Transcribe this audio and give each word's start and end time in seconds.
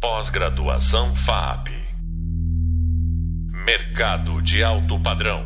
Pós-graduação 0.00 1.12
FAP. 1.16 1.70
Mercado 3.66 4.40
de 4.40 4.62
alto 4.62 5.02
padrão. 5.02 5.44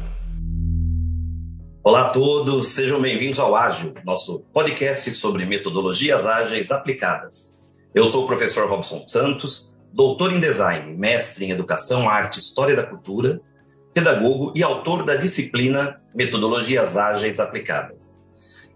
Olá 1.83 2.03
a 2.03 2.11
todos, 2.11 2.69
sejam 2.69 3.01
bem-vindos 3.01 3.41
ao 3.41 3.57
Ágil, 3.57 3.95
nosso 4.05 4.41
podcast 4.53 5.11
sobre 5.13 5.47
metodologias 5.47 6.27
ágeis 6.27 6.71
aplicadas. 6.71 7.57
Eu 7.95 8.05
sou 8.05 8.25
o 8.25 8.27
professor 8.27 8.69
Robson 8.69 9.03
Santos, 9.07 9.75
doutor 9.91 10.31
em 10.35 10.41
design, 10.41 10.99
mestre 10.99 11.47
em 11.47 11.51
educação, 11.51 12.07
arte, 12.07 12.39
história 12.39 12.77
da 12.77 12.85
cultura, 12.85 13.41
pedagogo 13.95 14.53
e 14.55 14.63
autor 14.63 15.03
da 15.03 15.17
disciplina 15.17 15.99
Metodologias 16.15 16.99
Ágeis 16.99 17.41
Aplicadas. 17.41 18.15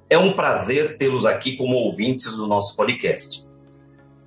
É 0.08 0.16
um 0.16 0.32
prazer 0.32 0.96
tê-los 0.96 1.26
aqui 1.26 1.54
como 1.54 1.74
ouvintes 1.74 2.34
do 2.34 2.46
nosso 2.46 2.74
podcast. 2.74 3.45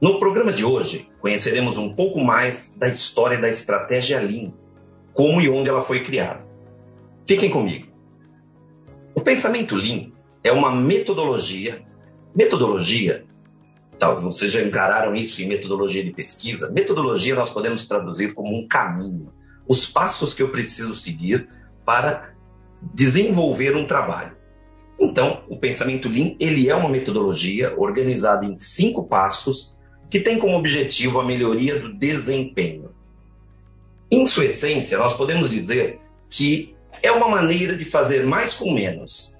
No 0.01 0.17
programa 0.17 0.53
de 0.53 0.63
hoje, 0.63 1.09
conheceremos 1.19 1.77
um 1.77 1.93
pouco 1.93 2.23
mais 2.23 2.73
da 2.77 2.87
história 2.87 3.37
da 3.37 3.49
estratégia 3.49 4.21
Lean, 4.21 4.53
como 5.11 5.41
e 5.41 5.49
onde 5.49 5.69
ela 5.69 5.81
foi 5.81 6.01
criada. 6.03 6.47
Fiquem 7.27 7.49
comigo. 7.49 7.87
O 9.13 9.19
pensamento 9.19 9.75
Lean 9.75 10.11
é 10.41 10.53
uma 10.53 10.73
metodologia. 10.73 11.83
Metodologia, 12.33 13.25
talvez 13.97 14.23
vocês 14.23 14.53
já 14.53 14.63
encararam 14.63 15.13
isso 15.13 15.41
em 15.41 15.47
metodologia 15.49 16.01
de 16.01 16.13
pesquisa. 16.13 16.71
Metodologia 16.71 17.35
nós 17.35 17.49
podemos 17.49 17.85
traduzir 17.85 18.33
como 18.33 18.57
um 18.57 18.65
caminho, 18.69 19.33
os 19.67 19.85
passos 19.85 20.33
que 20.33 20.41
eu 20.41 20.49
preciso 20.49 20.95
seguir 20.95 21.49
para 21.85 22.33
desenvolver 22.93 23.75
um 23.75 23.85
trabalho. 23.85 24.37
Então, 24.97 25.43
o 25.49 25.57
pensamento 25.57 26.07
Lean 26.07 26.37
ele 26.39 26.69
é 26.69 26.75
uma 26.75 26.87
metodologia 26.87 27.73
organizada 27.77 28.45
em 28.45 28.57
cinco 28.57 29.03
passos 29.05 29.77
que 30.09 30.19
tem 30.19 30.39
como 30.39 30.57
objetivo 30.57 31.19
a 31.19 31.25
melhoria 31.25 31.79
do 31.79 31.93
desempenho. 31.93 32.93
Em 34.11 34.25
sua 34.25 34.45
essência, 34.45 34.97
nós 34.97 35.13
podemos 35.13 35.49
dizer 35.51 35.99
que 36.29 36.75
é 37.03 37.11
uma 37.11 37.29
maneira 37.29 37.75
de 37.75 37.85
fazer 37.85 38.25
mais 38.25 38.55
com 38.55 38.71
menos. 38.71 39.37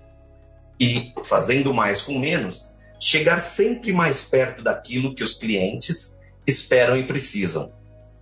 E, 0.80 1.12
fazendo 1.24 1.74
mais 1.74 2.02
com 2.02 2.18
menos, 2.18 2.72
chegar 3.00 3.40
sempre 3.40 3.92
mais 3.92 4.24
perto 4.24 4.64
daquilo 4.64 5.16
que 5.16 5.24
os 5.24 5.34
clientes 5.34 6.18
esperam 6.46 6.96
e 6.96 7.04
precisam. 7.04 7.72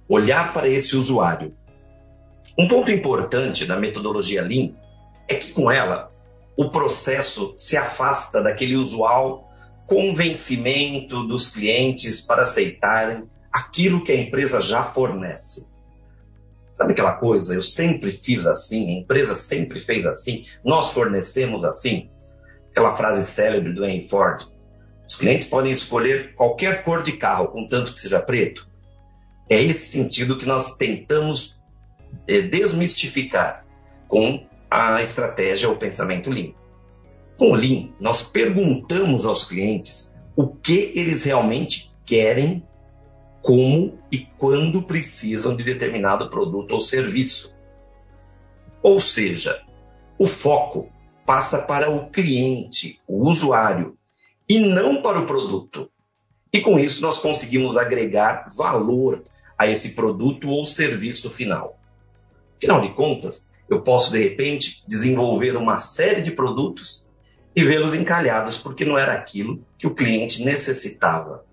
Olhar 0.07 0.53
para 0.53 0.67
esse 0.67 0.95
usuário. 0.95 1.53
Um 2.57 2.67
ponto 2.67 2.89
importante 2.89 3.65
da 3.65 3.75
metodologia 3.75 4.41
Lean 4.41 4.71
é 5.27 5.35
que, 5.35 5.51
com 5.51 5.69
ela, 5.69 6.09
o 6.55 6.71
processo 6.71 7.53
se 7.55 7.77
afasta 7.77 8.41
daquele 8.41 8.75
usual 8.75 9.46
convencimento 9.87 11.25
dos 11.25 11.49
clientes 11.49 12.19
para 12.19 12.43
aceitarem 12.43 13.27
aquilo 13.51 14.03
que 14.03 14.11
a 14.11 14.15
empresa 14.15 14.59
já 14.59 14.83
fornece. 14.83 15.65
Sabe 16.69 16.91
aquela 16.91 17.13
coisa? 17.13 17.55
Eu 17.55 17.61
sempre 17.63 18.11
fiz 18.11 18.45
assim, 18.45 18.89
a 18.89 18.99
empresa 18.99 19.33
sempre 19.33 19.79
fez 19.79 20.05
assim, 20.05 20.43
nós 20.63 20.91
fornecemos 20.91 21.63
assim. 21.63 22.09
Aquela 22.69 22.91
frase 22.91 23.23
célebre 23.23 23.73
do 23.73 23.83
Henry 23.83 24.07
Ford. 24.07 24.45
Os 25.07 25.15
clientes 25.15 25.47
podem 25.47 25.71
escolher 25.71 26.35
qualquer 26.35 26.83
cor 26.83 27.01
de 27.01 27.13
carro, 27.13 27.47
contanto 27.47 27.93
que 27.93 27.99
seja 27.99 28.19
preto. 28.19 28.67
É 29.49 29.59
esse 29.59 29.91
sentido 29.91 30.37
que 30.37 30.45
nós 30.45 30.75
tentamos 30.75 31.57
é, 32.27 32.41
desmistificar 32.41 33.65
com 34.07 34.45
a 34.69 35.01
estratégia 35.01 35.69
ou 35.69 35.77
pensamento 35.77 36.29
limpo. 36.29 36.66
Com 37.37 37.51
o 37.51 37.55
Lean, 37.55 37.89
nós 37.99 38.23
perguntamos 38.23 39.25
aos 39.25 39.45
clientes 39.45 40.15
o 40.35 40.47
que 40.47 40.91
eles 40.95 41.23
realmente 41.23 41.91
querem, 42.03 42.65
como 43.41 43.99
e 44.11 44.19
quando 44.37 44.81
precisam 44.81 45.55
de 45.55 45.63
determinado 45.63 46.29
produto 46.29 46.71
ou 46.71 46.79
serviço. 46.79 47.55
Ou 48.81 48.99
seja, 48.99 49.61
o 50.17 50.25
foco 50.25 50.91
passa 51.25 51.59
para 51.59 51.89
o 51.91 52.09
cliente, 52.09 52.99
o 53.07 53.27
usuário, 53.27 53.97
e 54.49 54.59
não 54.59 55.01
para 55.01 55.19
o 55.19 55.25
produto. 55.27 55.91
E 56.51 56.59
com 56.59 56.79
isso 56.79 57.01
nós 57.01 57.17
conseguimos 57.17 57.77
agregar 57.77 58.47
valor 58.55 59.23
a 59.57 59.67
esse 59.67 59.91
produto 59.91 60.49
ou 60.49 60.65
serviço 60.65 61.29
final. 61.29 61.79
Afinal 62.57 62.81
de 62.81 62.89
contas, 62.93 63.49
eu 63.69 63.81
posso 63.81 64.11
de 64.11 64.23
repente 64.23 64.83
desenvolver 64.87 65.55
uma 65.55 65.77
série 65.77 66.21
de 66.21 66.31
produtos 66.31 67.06
e 67.57 67.63
vê-los 67.63 67.95
encalhados, 67.95 68.55
porque 68.55 68.85
não 68.85 68.99
era 68.99 69.13
aquilo 69.13 69.65
que 69.79 69.87
o 69.87 69.95
cliente 69.95 70.45
necessitava. 70.45 71.43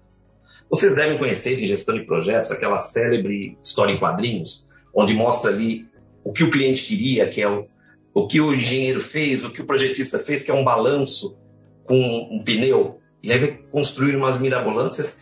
Vocês 0.69 0.95
devem 0.95 1.17
conhecer 1.17 1.59
em 1.59 1.65
gestão 1.65 1.95
de 1.95 2.05
projetos 2.05 2.51
aquela 2.51 2.77
célebre 2.77 3.57
história 3.65 3.95
em 3.95 3.99
quadrinhos, 3.99 4.69
onde 4.95 5.15
mostra 5.15 5.51
ali 5.51 5.89
o 6.23 6.31
que 6.31 6.45
o 6.45 6.51
cliente 6.51 6.85
queria, 6.85 7.27
que 7.27 7.41
é 7.41 7.49
o, 7.49 7.65
o 8.13 8.27
que 8.27 8.39
o 8.39 8.53
engenheiro 8.53 9.01
fez, 9.01 9.45
o 9.45 9.51
que 9.51 9.63
o 9.63 9.65
projetista 9.65 10.19
fez, 10.19 10.43
que 10.43 10.51
é 10.51 10.55
um 10.55 10.63
balanço 10.63 11.39
com 11.87 11.97
um 12.31 12.45
pneu, 12.45 13.01
e 13.23 13.33
aí 13.33 13.39
vai 13.39 13.59
construir 13.73 14.15
umas 14.15 14.39
mirabolâncias, 14.39 15.21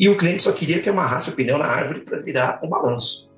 e 0.00 0.08
o 0.08 0.16
cliente 0.16 0.44
só 0.44 0.52
queria 0.52 0.80
que 0.80 0.88
amarrasse 0.88 1.28
o 1.28 1.34
pneu 1.34 1.58
na 1.58 1.66
árvore 1.66 2.00
para 2.00 2.22
virar 2.22 2.58
um 2.64 2.70
balanço. 2.70 3.30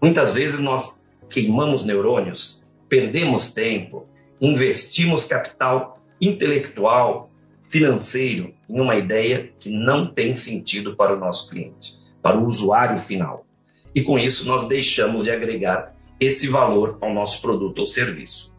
Muitas 0.00 0.32
vezes 0.32 0.60
nós 0.60 1.02
queimamos 1.28 1.84
neurônios, 1.84 2.64
perdemos 2.88 3.48
tempo, 3.48 4.06
investimos 4.40 5.24
capital 5.24 5.94
intelectual, 6.20 7.30
financeiro 7.62 8.54
em 8.68 8.80
uma 8.80 8.96
ideia 8.96 9.52
que 9.58 9.70
não 9.70 10.06
tem 10.06 10.34
sentido 10.34 10.96
para 10.96 11.16
o 11.16 11.18
nosso 11.18 11.50
cliente, 11.50 11.98
para 12.22 12.38
o 12.38 12.44
usuário 12.44 12.98
final. 12.98 13.46
E 13.94 14.02
com 14.02 14.18
isso 14.18 14.46
nós 14.46 14.66
deixamos 14.68 15.24
de 15.24 15.30
agregar 15.30 15.94
esse 16.20 16.48
valor 16.48 16.98
ao 17.00 17.12
nosso 17.12 17.40
produto 17.40 17.80
ou 17.80 17.86
serviço. 17.86 18.52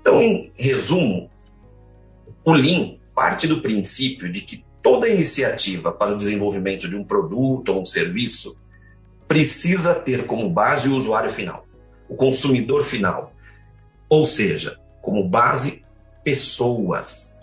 Então, 0.00 0.20
em 0.20 0.52
resumo, 0.56 1.30
o 2.44 2.52
Lean 2.52 2.98
parte 3.14 3.46
do 3.46 3.62
princípio 3.62 4.30
de 4.30 4.42
que 4.42 4.64
toda 4.82 5.08
iniciativa 5.08 5.92
para 5.92 6.12
o 6.12 6.18
desenvolvimento 6.18 6.88
de 6.88 6.96
um 6.96 7.04
produto 7.04 7.70
ou 7.70 7.80
um 7.80 7.84
serviço 7.84 8.56
precisa 9.26 9.94
ter 9.94 10.26
como 10.26 10.50
base 10.50 10.88
o 10.88 10.96
usuário 10.96 11.30
final, 11.30 11.66
o 12.08 12.16
consumidor 12.16 12.84
final. 12.84 13.32
Ou 14.08 14.24
seja, 14.24 14.78
como 15.00 15.26
base 15.28 15.83
pessoas. 16.24 17.36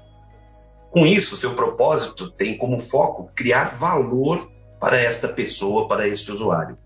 Com 0.90 1.06
isso, 1.06 1.38
seu 1.38 1.54
propósito 1.54 2.30
tem 2.32 2.58
como 2.58 2.78
foco 2.78 3.32
criar 3.34 3.66
valor 3.66 4.52
para 4.80 5.00
esta 5.00 5.30
pessoa, 5.30 5.88
para 5.88 6.08
este 6.08 6.32
usuário. 6.32 6.78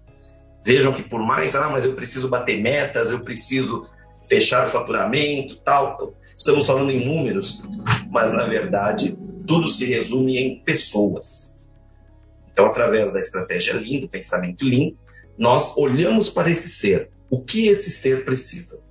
Vejam 0.64 0.94
que 0.94 1.02
por 1.02 1.22
mais, 1.22 1.56
ah, 1.56 1.70
mas 1.70 1.86
eu 1.86 1.96
preciso 1.96 2.28
bater 2.28 2.62
metas, 2.62 3.10
eu 3.10 3.22
preciso 3.22 3.88
fechar 4.28 4.68
o 4.68 4.70
faturamento, 4.70 5.56
tal. 5.58 6.14
Estamos 6.36 6.66
falando 6.68 6.92
em 6.92 7.06
números, 7.06 7.64
mas 8.12 8.32
na 8.32 8.46
verdade 8.46 9.18
tudo 9.48 9.68
se 9.70 9.86
resume 9.86 10.38
em 10.38 10.60
pessoas. 10.60 11.54
Então, 12.52 12.66
através 12.66 13.12
da 13.12 13.20
estratégia 13.20 13.76
Lean, 13.76 14.02
do 14.02 14.10
pensamento 14.10 14.66
Lean, 14.66 14.92
nós 15.38 15.76
olhamos 15.78 16.30
para 16.30 16.50
esse 16.50 16.70
ser, 16.70 17.10
o 17.30 17.42
que 17.42 17.68
esse 17.68 17.90
ser 17.90 18.24
precisa 18.24 18.85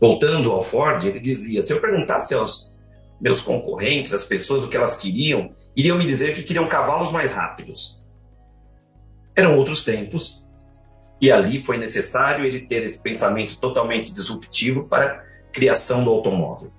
voltando 0.00 0.52
ao 0.52 0.62
Ford, 0.62 1.04
ele 1.04 1.20
dizia: 1.20 1.62
se 1.62 1.72
eu 1.72 1.80
perguntasse 1.80 2.34
aos 2.34 2.74
meus 3.20 3.40
concorrentes, 3.40 4.12
as 4.12 4.24
pessoas, 4.24 4.64
o 4.64 4.68
que 4.68 4.76
elas 4.76 4.94
queriam, 4.94 5.54
iriam 5.74 5.98
me 5.98 6.06
dizer 6.06 6.34
que 6.34 6.42
queriam 6.42 6.68
cavalos 6.68 7.12
mais 7.12 7.32
rápidos. 7.32 8.02
Eram 9.34 9.58
outros 9.58 9.82
tempos, 9.82 10.46
e 11.20 11.30
ali 11.30 11.58
foi 11.58 11.78
necessário 11.78 12.44
ele 12.44 12.60
ter 12.60 12.82
esse 12.82 13.00
pensamento 13.00 13.58
totalmente 13.58 14.12
disruptivo 14.12 14.84
para 14.84 15.06
a 15.06 15.52
criação 15.52 16.04
do 16.04 16.10
automóvel. 16.10 16.70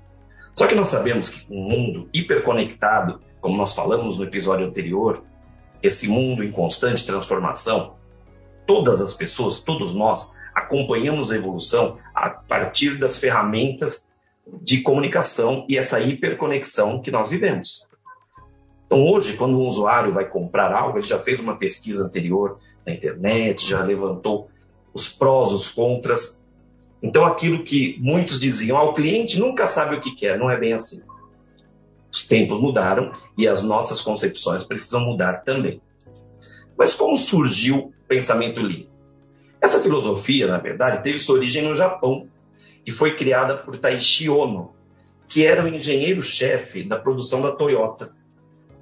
Só 0.53 0.67
que 0.67 0.75
nós 0.75 0.87
sabemos 0.87 1.29
que 1.29 1.45
um 1.51 1.69
mundo 1.69 2.09
hiperconectado, 2.13 3.21
como 3.39 3.57
nós 3.57 3.73
falamos 3.73 4.17
no 4.17 4.23
episódio 4.23 4.65
anterior, 4.65 5.23
esse 5.81 6.07
mundo 6.07 6.43
em 6.43 6.51
constante 6.51 7.05
transformação, 7.05 7.95
todas 8.67 9.01
as 9.01 9.13
pessoas, 9.13 9.57
todos 9.59 9.93
nós, 9.93 10.33
acompanhamos 10.53 11.31
a 11.31 11.35
evolução 11.35 11.97
a 12.13 12.29
partir 12.29 12.97
das 12.99 13.17
ferramentas 13.17 14.07
de 14.61 14.81
comunicação 14.81 15.65
e 15.69 15.77
essa 15.77 15.99
hiperconexão 15.99 17.01
que 17.01 17.09
nós 17.09 17.29
vivemos. 17.29 17.87
Então, 18.85 19.05
hoje, 19.05 19.35
quando 19.35 19.57
um 19.57 19.67
usuário 19.67 20.13
vai 20.13 20.27
comprar 20.27 20.71
algo, 20.71 20.97
ele 20.97 21.07
já 21.07 21.19
fez 21.19 21.39
uma 21.39 21.57
pesquisa 21.57 22.05
anterior 22.05 22.59
na 22.85 22.93
internet, 22.93 23.67
já 23.67 23.83
levantou 23.83 24.49
os 24.93 25.09
prós, 25.09 25.51
os 25.51 25.69
contras. 25.69 26.41
Então, 27.03 27.25
aquilo 27.25 27.63
que 27.63 27.99
muitos 28.01 28.39
diziam, 28.39 28.77
ah, 28.77 28.83
o 28.83 28.93
cliente 28.93 29.39
nunca 29.39 29.67
sabe 29.67 29.95
o 29.95 29.99
que 29.99 30.15
quer, 30.15 30.39
não 30.39 30.49
é 30.49 30.57
bem 30.57 30.73
assim. 30.73 31.01
Os 32.11 32.25
tempos 32.25 32.59
mudaram 32.59 33.11
e 33.37 33.47
as 33.47 33.61
nossas 33.61 34.01
concepções 34.01 34.63
precisam 34.63 35.01
mudar 35.01 35.43
também. 35.43 35.81
Mas 36.77 36.93
como 36.93 37.17
surgiu 37.17 37.77
o 37.77 37.93
pensamento 38.07 38.61
Lean? 38.61 38.85
Essa 39.59 39.79
filosofia, 39.79 40.47
na 40.47 40.59
verdade, 40.59 41.03
teve 41.03 41.17
sua 41.17 41.35
origem 41.35 41.63
no 41.63 41.75
Japão 41.75 42.27
e 42.85 42.91
foi 42.91 43.15
criada 43.15 43.57
por 43.57 43.75
Taishi 43.77 44.29
Ono, 44.29 44.73
que 45.27 45.45
era 45.45 45.63
o 45.63 45.67
engenheiro-chefe 45.67 46.83
da 46.83 46.97
produção 46.97 47.41
da 47.41 47.51
Toyota. 47.51 48.15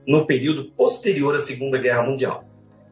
no 0.07 0.25
período 0.25 0.65
posterior 0.65 1.33
à 1.33 1.39
Segunda 1.39 1.79
Guerra 1.79 2.03
Mundial. 2.03 2.43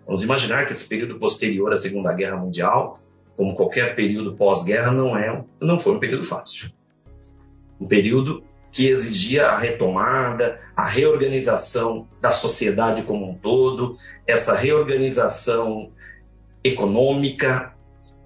Vamos 0.08 0.24
imaginar 0.24 0.66
que 0.66 0.74
esse 0.74 0.86
período 0.86 1.20
posterior 1.20 1.72
à 1.72 1.78
Segunda 1.78 2.12
Guerra 2.12 2.38
Mundial, 2.38 3.00
como 3.38 3.56
qualquer 3.56 3.96
período 3.96 4.36
pós-guerra, 4.36 4.92
não 4.92 5.16
é, 5.16 5.44
não 5.62 5.80
foi 5.80 5.94
um 5.94 6.00
período 6.00 6.24
fácil. 6.24 6.72
Um 7.80 7.88
período 7.88 8.44
que 8.74 8.88
exigia 8.88 9.46
a 9.46 9.58
retomada, 9.58 10.60
a 10.76 10.84
reorganização 10.84 12.08
da 12.20 12.32
sociedade 12.32 13.04
como 13.04 13.30
um 13.30 13.36
todo, 13.36 13.96
essa 14.26 14.56
reorganização 14.56 15.92
econômica, 16.64 17.72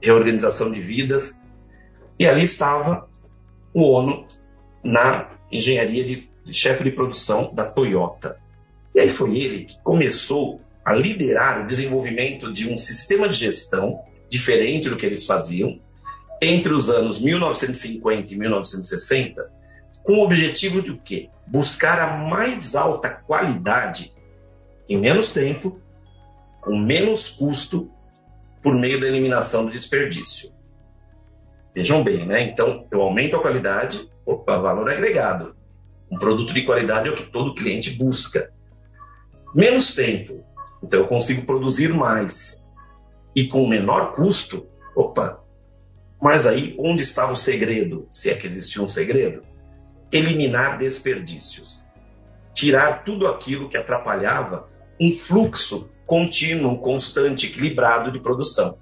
reorganização 0.01 0.71
de 0.71 0.79
vidas. 0.79 1.41
E 2.17 2.25
ali 2.25 2.43
estava 2.43 3.09
o 3.73 3.81
ONU 3.91 4.25
na 4.81 5.29
engenharia 5.51 6.05
de, 6.05 6.29
de 6.45 6.53
chefe 6.53 6.85
de 6.85 6.91
produção 6.91 7.53
da 7.53 7.65
Toyota. 7.65 8.39
E 8.95 9.01
aí 9.01 9.09
foi 9.09 9.37
ele 9.37 9.65
que 9.65 9.77
começou 9.83 10.61
a 10.83 10.93
liderar 10.93 11.61
o 11.61 11.67
desenvolvimento 11.67 12.53
de 12.53 12.71
um 12.71 12.77
sistema 12.77 13.27
de 13.27 13.35
gestão 13.35 13.99
diferente 14.29 14.89
do 14.89 14.95
que 14.95 15.05
eles 15.05 15.25
faziam 15.25 15.77
entre 16.41 16.73
os 16.73 16.89
anos 16.89 17.19
1950 17.19 18.33
e 18.33 18.37
1960, 18.37 19.57
com 20.07 20.13
o 20.13 20.23
objetivo 20.23 20.81
de 20.81 20.97
quê? 20.97 21.29
Buscar 21.45 21.99
a 21.99 22.17
mais 22.29 22.77
alta 22.77 23.09
qualidade 23.09 24.15
em 24.87 24.97
menos 24.97 25.31
tempo, 25.31 25.81
com 26.61 26.77
menos 26.77 27.27
custo, 27.27 27.91
por 28.61 28.73
meio 28.73 29.01
da 29.01 29.07
eliminação 29.07 29.65
do 29.65 29.71
desperdício. 29.71 30.49
Vejam 31.75 32.05
bem, 32.05 32.25
né? 32.25 32.41
Então, 32.41 32.87
eu 32.89 33.01
aumento 33.01 33.35
a 33.35 33.41
qualidade, 33.41 34.09
opa, 34.25 34.57
valor 34.57 34.89
agregado. 34.89 35.57
Um 36.09 36.17
produto 36.17 36.53
de 36.53 36.65
qualidade 36.65 37.09
é 37.09 37.11
o 37.11 37.15
que 37.15 37.25
todo 37.25 37.53
cliente 37.53 37.91
busca. 37.91 38.49
Menos 39.53 39.93
tempo, 39.93 40.41
então 40.81 41.01
eu 41.01 41.07
consigo 41.07 41.45
produzir 41.45 41.93
mais. 41.93 42.65
E 43.35 43.45
com 43.45 43.67
menor 43.67 44.15
custo, 44.15 44.67
opa, 44.95 45.43
mas 46.21 46.47
aí 46.47 46.77
onde 46.79 47.03
estava 47.03 47.33
o 47.33 47.35
segredo? 47.35 48.07
Se 48.09 48.29
é 48.29 48.35
que 48.35 48.47
existia 48.47 48.81
um 48.81 48.87
segredo? 48.87 49.56
Eliminar 50.11 50.77
desperdícios. 50.77 51.83
Tirar 52.53 53.03
tudo 53.03 53.27
aquilo 53.27 53.69
que 53.69 53.77
atrapalhava 53.77 54.67
um 54.99 55.11
fluxo 55.11 55.89
contínuo, 56.05 56.79
constante, 56.79 57.47
equilibrado 57.47 58.11
de 58.11 58.19
produção. 58.19 58.77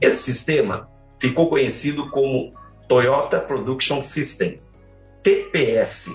Esse 0.00 0.22
sistema 0.22 0.88
ficou 1.18 1.48
conhecido 1.48 2.10
como 2.10 2.54
Toyota 2.88 3.40
Production 3.40 4.02
System, 4.02 4.60
TPS, 5.22 6.10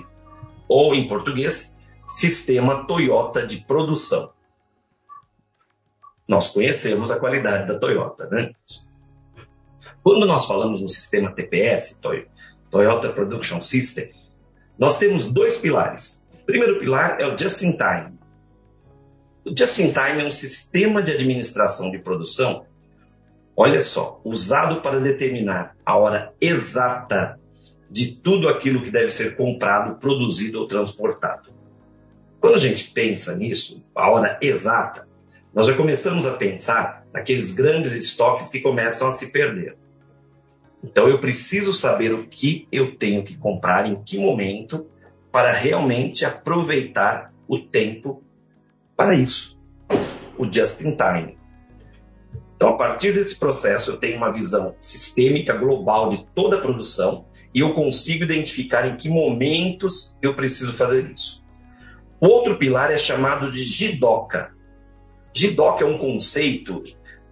ou 0.68 0.94
em 0.94 1.08
português, 1.08 1.78
Sistema 2.06 2.86
Toyota 2.86 3.46
de 3.46 3.58
Produção. 3.58 4.32
Nós 6.28 6.48
conhecemos 6.48 7.10
a 7.10 7.18
qualidade 7.18 7.66
da 7.66 7.78
Toyota, 7.78 8.28
né? 8.28 8.50
Quando 10.02 10.26
nós 10.26 10.46
falamos 10.46 10.80
no 10.80 10.88
sistema 10.88 11.32
TPS, 11.32 11.98
Toyota 12.70 13.08
Production 13.10 13.60
System, 13.60 14.10
nós 14.78 14.98
temos 14.98 15.24
dois 15.24 15.56
pilares. 15.56 16.26
O 16.42 16.44
primeiro 16.44 16.78
pilar 16.78 17.18
é 17.20 17.26
o 17.26 17.36
Just 17.36 17.62
in 17.62 17.72
Time. 17.72 18.18
O 19.44 19.56
Just 19.56 19.78
in 19.78 19.92
Time 19.92 20.22
é 20.22 20.24
um 20.24 20.30
sistema 20.30 21.02
de 21.02 21.12
administração 21.12 21.90
de 21.90 21.98
produção 21.98 22.66
olha 23.60 23.80
só, 23.80 24.20
usado 24.24 24.80
para 24.80 25.00
determinar 25.00 25.74
a 25.84 25.98
hora 25.98 26.32
exata 26.40 27.40
de 27.90 28.12
tudo 28.12 28.48
aquilo 28.48 28.84
que 28.84 28.90
deve 28.90 29.08
ser 29.08 29.34
comprado, 29.34 29.98
produzido 29.98 30.60
ou 30.60 30.68
transportado. 30.68 31.50
Quando 32.38 32.54
a 32.54 32.58
gente 32.58 32.92
pensa 32.92 33.34
nisso, 33.34 33.82
a 33.96 34.08
hora 34.08 34.38
exata, 34.40 35.08
nós 35.52 35.66
já 35.66 35.74
começamos 35.74 36.24
a 36.24 36.34
pensar 36.34 37.04
naqueles 37.12 37.50
grandes 37.50 37.94
estoques 37.94 38.48
que 38.48 38.60
começam 38.60 39.08
a 39.08 39.10
se 39.12 39.32
perder. 39.32 39.76
Então 40.82 41.08
eu 41.08 41.20
preciso 41.20 41.72
saber 41.72 42.12
o 42.12 42.26
que 42.26 42.68
eu 42.70 42.96
tenho 42.96 43.24
que 43.24 43.36
comprar, 43.36 43.86
em 43.86 44.02
que 44.02 44.18
momento, 44.18 44.86
para 45.32 45.52
realmente 45.52 46.24
aproveitar 46.24 47.32
o 47.46 47.58
tempo 47.58 48.22
para 48.96 49.14
isso. 49.14 49.58
O 50.38 50.44
just 50.52 50.80
in 50.82 50.96
time. 50.96 51.38
Então, 52.54 52.70
a 52.70 52.76
partir 52.76 53.12
desse 53.12 53.36
processo, 53.36 53.92
eu 53.92 53.96
tenho 53.98 54.16
uma 54.16 54.32
visão 54.32 54.74
sistêmica, 54.80 55.52
global 55.52 56.08
de 56.08 56.26
toda 56.34 56.56
a 56.56 56.60
produção 56.60 57.24
e 57.54 57.60
eu 57.60 57.72
consigo 57.72 58.24
identificar 58.24 58.86
em 58.86 58.96
que 58.96 59.08
momentos 59.08 60.16
eu 60.20 60.34
preciso 60.34 60.72
fazer 60.74 61.08
isso. 61.10 61.44
O 62.20 62.26
outro 62.26 62.58
pilar 62.58 62.90
é 62.90 62.98
chamado 62.98 63.50
de 63.50 63.64
Jidoka. 63.64 64.52
Jidoka 65.32 65.84
é 65.84 65.86
um 65.86 65.96
conceito 65.96 66.82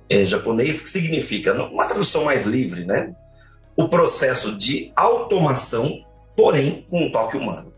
é, 0.08 0.25
japonês 0.25 0.81
que 0.81 0.88
significa, 0.88 1.52
uma 1.64 1.87
tradução 1.87 2.25
mais 2.25 2.46
livre, 2.46 2.84
né? 2.84 3.12
O 3.76 3.88
processo 3.88 4.56
de 4.56 4.93
automação, 4.96 6.05
porém 6.34 6.84
com 6.88 7.05
um 7.05 7.12
toque 7.12 7.37
humano. 7.37 7.73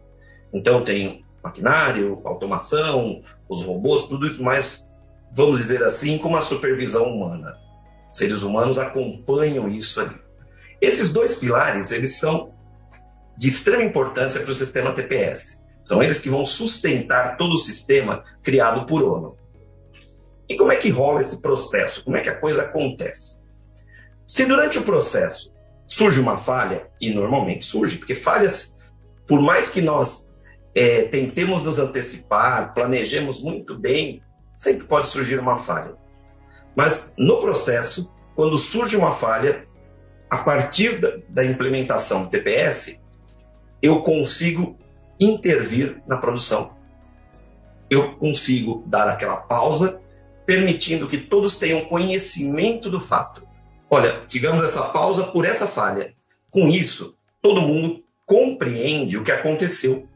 Então, 0.52 0.80
tenho 0.80 1.22
maquinário, 1.42 2.20
automação, 2.24 3.20
os 3.48 3.62
robôs, 3.62 4.04
tudo 4.04 4.26
isso 4.26 4.42
mais 4.42 4.88
vamos 5.32 5.58
dizer 5.58 5.82
assim, 5.82 6.18
com 6.18 6.28
uma 6.28 6.40
supervisão 6.40 7.04
humana. 7.04 7.56
Seres 8.10 8.42
humanos 8.42 8.78
acompanham 8.78 9.68
isso 9.68 10.00
ali. 10.00 10.16
Esses 10.80 11.10
dois 11.10 11.36
pilares, 11.36 11.92
eles 11.92 12.18
são 12.18 12.52
de 13.36 13.48
extrema 13.48 13.84
importância 13.84 14.40
para 14.40 14.50
o 14.50 14.54
sistema 14.54 14.92
TPS. 14.92 15.62
São 15.82 16.02
eles 16.02 16.20
que 16.20 16.30
vão 16.30 16.44
sustentar 16.44 17.36
todo 17.36 17.52
o 17.52 17.58
sistema 17.58 18.22
criado 18.42 18.86
por 18.86 19.02
ONU. 19.02 19.36
E 20.48 20.56
como 20.56 20.72
é 20.72 20.76
que 20.76 20.88
rola 20.88 21.20
esse 21.20 21.40
processo? 21.42 22.04
Como 22.04 22.16
é 22.16 22.20
que 22.20 22.28
a 22.28 22.38
coisa 22.38 22.62
acontece? 22.62 23.40
Se 24.24 24.44
durante 24.44 24.78
o 24.78 24.82
processo 24.82 25.52
surge 25.88 26.20
uma 26.20 26.36
falha, 26.36 26.86
e 27.00 27.10
normalmente 27.10 27.64
surge, 27.64 27.96
porque 27.96 28.14
falhas, 28.14 28.78
por 29.26 29.40
mais 29.40 29.70
que 29.70 29.80
nós 29.80 30.34
é, 30.74 31.02
tentemos 31.04 31.64
nos 31.64 31.78
antecipar, 31.78 32.74
planejemos 32.74 33.42
muito 33.42 33.76
bem, 33.76 34.22
sempre 34.54 34.86
pode 34.86 35.08
surgir 35.08 35.40
uma 35.40 35.56
falha. 35.56 35.96
Mas 36.76 37.14
no 37.18 37.40
processo, 37.40 38.12
quando 38.36 38.58
surge 38.58 38.96
uma 38.96 39.12
falha, 39.12 39.66
a 40.30 40.36
partir 40.36 41.00
da, 41.00 41.16
da 41.28 41.44
implementação 41.44 42.24
do 42.24 42.28
TPS, 42.28 43.00
eu 43.82 44.02
consigo 44.02 44.76
intervir 45.18 46.02
na 46.06 46.18
produção. 46.18 46.76
Eu 47.90 48.16
consigo 48.16 48.84
dar 48.86 49.08
aquela 49.08 49.38
pausa, 49.38 50.00
permitindo 50.44 51.08
que 51.08 51.16
todos 51.16 51.56
tenham 51.56 51.86
conhecimento 51.86 52.90
do 52.90 53.00
fato. 53.00 53.48
Olha, 53.90 54.20
tivemos 54.26 54.62
essa 54.62 54.82
pausa 54.82 55.24
por 55.24 55.44
essa 55.44 55.66
falha. 55.66 56.14
Com 56.50 56.68
isso, 56.68 57.16
todo 57.40 57.62
mundo 57.62 58.04
compreende 58.26 59.16
o 59.16 59.24
que 59.24 59.32
aconteceu. 59.32 60.06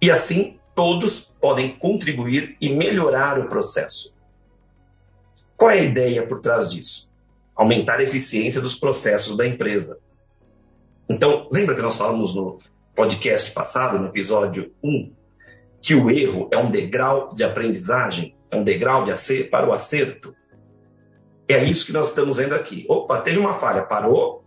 E 0.00 0.10
assim 0.10 0.58
todos 0.74 1.20
podem 1.40 1.76
contribuir 1.76 2.56
e 2.60 2.70
melhorar 2.70 3.38
o 3.38 3.48
processo. 3.48 4.14
Qual 5.56 5.70
é 5.70 5.80
a 5.80 5.82
ideia 5.82 6.24
por 6.24 6.40
trás 6.40 6.70
disso? 6.70 7.10
Aumentar 7.56 7.98
a 7.98 8.02
eficiência 8.04 8.60
dos 8.60 8.76
processos 8.76 9.36
da 9.36 9.44
empresa. 9.44 9.98
Então, 11.10 11.48
lembra 11.50 11.74
que 11.74 11.82
nós 11.82 11.96
falamos 11.96 12.32
no 12.32 12.58
podcast 12.94 13.50
passado, 13.50 13.98
no 13.98 14.06
episódio 14.06 14.72
1, 14.84 15.12
que 15.82 15.94
o 15.94 16.10
erro 16.10 16.48
é 16.52 16.58
um 16.58 16.70
degrau 16.70 17.28
de 17.34 17.42
aprendizagem, 17.42 18.36
é 18.50 18.56
um 18.56 18.62
degrau 18.62 19.02
de 19.02 19.10
acer 19.10 19.50
para 19.50 19.68
o 19.68 19.72
acerto? 19.72 20.32
É 21.48 21.64
isso 21.64 21.86
que 21.86 21.92
nós 21.92 22.08
estamos 22.08 22.36
vendo 22.36 22.54
aqui. 22.54 22.84
Opa, 22.88 23.20
teve 23.22 23.38
uma 23.38 23.54
falha, 23.54 23.82
parou? 23.82 24.44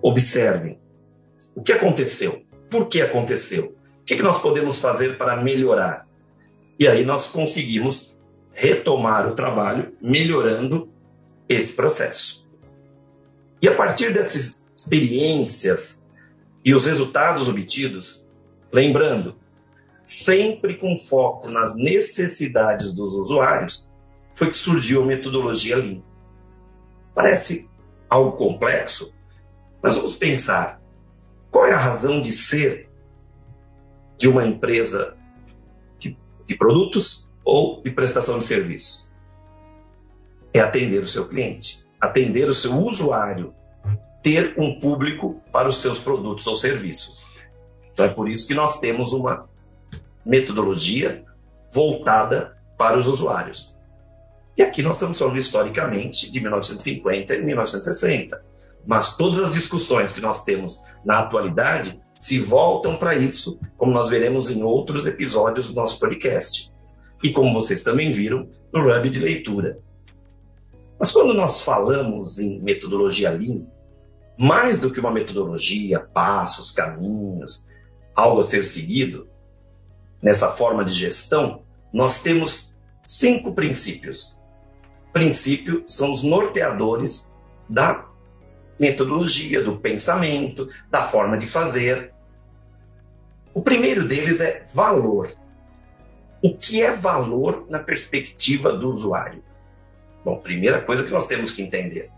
Observem. 0.00 0.78
O 1.54 1.62
que 1.62 1.72
aconteceu? 1.72 2.42
Por 2.70 2.86
que 2.86 3.02
aconteceu? 3.02 3.74
O 4.00 4.04
que, 4.04 4.16
que 4.16 4.22
nós 4.22 4.38
podemos 4.38 4.78
fazer 4.78 5.18
para 5.18 5.42
melhorar? 5.42 6.06
E 6.78 6.86
aí 6.86 7.04
nós 7.04 7.26
conseguimos 7.26 8.16
retomar 8.52 9.28
o 9.28 9.34
trabalho, 9.34 9.92
melhorando 10.00 10.88
esse 11.48 11.72
processo. 11.72 12.46
E 13.60 13.68
a 13.68 13.76
partir 13.76 14.12
dessas 14.12 14.66
experiências 14.72 16.04
e 16.64 16.72
os 16.72 16.86
resultados 16.86 17.48
obtidos, 17.48 18.24
lembrando, 18.72 19.36
sempre 20.02 20.76
com 20.76 20.96
foco 20.96 21.48
nas 21.48 21.74
necessidades 21.74 22.92
dos 22.92 23.14
usuários, 23.14 23.89
foi 24.34 24.48
que 24.48 24.56
surgiu 24.56 25.02
a 25.02 25.06
metodologia 25.06 25.76
Lean. 25.76 26.02
Parece 27.14 27.68
algo 28.08 28.32
complexo, 28.36 29.12
mas 29.82 29.96
vamos 29.96 30.14
pensar: 30.14 30.80
qual 31.50 31.66
é 31.66 31.72
a 31.72 31.78
razão 31.78 32.20
de 32.20 32.32
ser 32.32 32.88
de 34.16 34.28
uma 34.28 34.44
empresa 34.44 35.16
de, 35.98 36.16
de 36.46 36.54
produtos 36.56 37.28
ou 37.44 37.82
de 37.82 37.90
prestação 37.90 38.38
de 38.38 38.44
serviços? 38.44 39.08
É 40.52 40.60
atender 40.60 41.02
o 41.02 41.06
seu 41.06 41.28
cliente, 41.28 41.84
atender 42.00 42.48
o 42.48 42.54
seu 42.54 42.76
usuário, 42.76 43.54
ter 44.22 44.54
um 44.58 44.78
público 44.80 45.40
para 45.52 45.68
os 45.68 45.76
seus 45.76 45.98
produtos 45.98 46.46
ou 46.46 46.54
serviços. 46.54 47.26
Então 47.92 48.04
é 48.04 48.08
por 48.08 48.28
isso 48.28 48.46
que 48.46 48.54
nós 48.54 48.78
temos 48.78 49.12
uma 49.12 49.48
metodologia 50.24 51.24
voltada 51.72 52.56
para 52.76 52.98
os 52.98 53.06
usuários. 53.06 53.74
E 54.60 54.62
aqui 54.62 54.82
nós 54.82 54.96
estamos 54.96 55.18
falando 55.18 55.38
historicamente 55.38 56.30
de 56.30 56.38
1950 56.38 57.34
e 57.34 57.42
1960. 57.42 58.44
Mas 58.86 59.16
todas 59.16 59.38
as 59.38 59.54
discussões 59.54 60.12
que 60.12 60.20
nós 60.20 60.44
temos 60.44 60.82
na 61.02 61.20
atualidade 61.20 61.98
se 62.14 62.38
voltam 62.38 62.94
para 62.94 63.14
isso, 63.14 63.58
como 63.78 63.90
nós 63.90 64.10
veremos 64.10 64.50
em 64.50 64.62
outros 64.62 65.06
episódios 65.06 65.68
do 65.68 65.74
nosso 65.74 65.98
podcast. 65.98 66.70
E 67.22 67.32
como 67.32 67.54
vocês 67.54 67.80
também 67.80 68.12
viram 68.12 68.50
no 68.70 68.80
Hub 68.94 69.08
de 69.08 69.18
leitura. 69.18 69.78
Mas 70.98 71.10
quando 71.10 71.32
nós 71.32 71.62
falamos 71.62 72.38
em 72.38 72.60
metodologia 72.60 73.30
Lean, 73.30 73.66
mais 74.38 74.78
do 74.78 74.92
que 74.92 75.00
uma 75.00 75.10
metodologia, 75.10 76.00
passos, 76.00 76.70
caminhos, 76.70 77.66
algo 78.14 78.40
a 78.40 78.44
ser 78.44 78.66
seguido, 78.66 79.26
nessa 80.22 80.50
forma 80.50 80.84
de 80.84 80.92
gestão, 80.92 81.62
nós 81.94 82.20
temos 82.20 82.74
cinco 83.02 83.54
princípios. 83.54 84.38
Princípio 85.12 85.84
são 85.88 86.10
os 86.10 86.22
norteadores 86.22 87.30
da 87.68 88.06
metodologia, 88.78 89.62
do 89.62 89.78
pensamento, 89.78 90.68
da 90.90 91.02
forma 91.02 91.36
de 91.36 91.46
fazer. 91.46 92.12
O 93.52 93.60
primeiro 93.60 94.06
deles 94.06 94.40
é 94.40 94.62
valor. 94.74 95.32
O 96.42 96.56
que 96.56 96.82
é 96.82 96.90
valor 96.92 97.66
na 97.68 97.80
perspectiva 97.80 98.72
do 98.72 98.88
usuário? 98.88 99.42
Bom, 100.24 100.38
primeira 100.38 100.80
coisa 100.80 101.04
que 101.04 101.12
nós 101.12 101.26
temos 101.26 101.50
que 101.50 101.62
entender. 101.62 102.10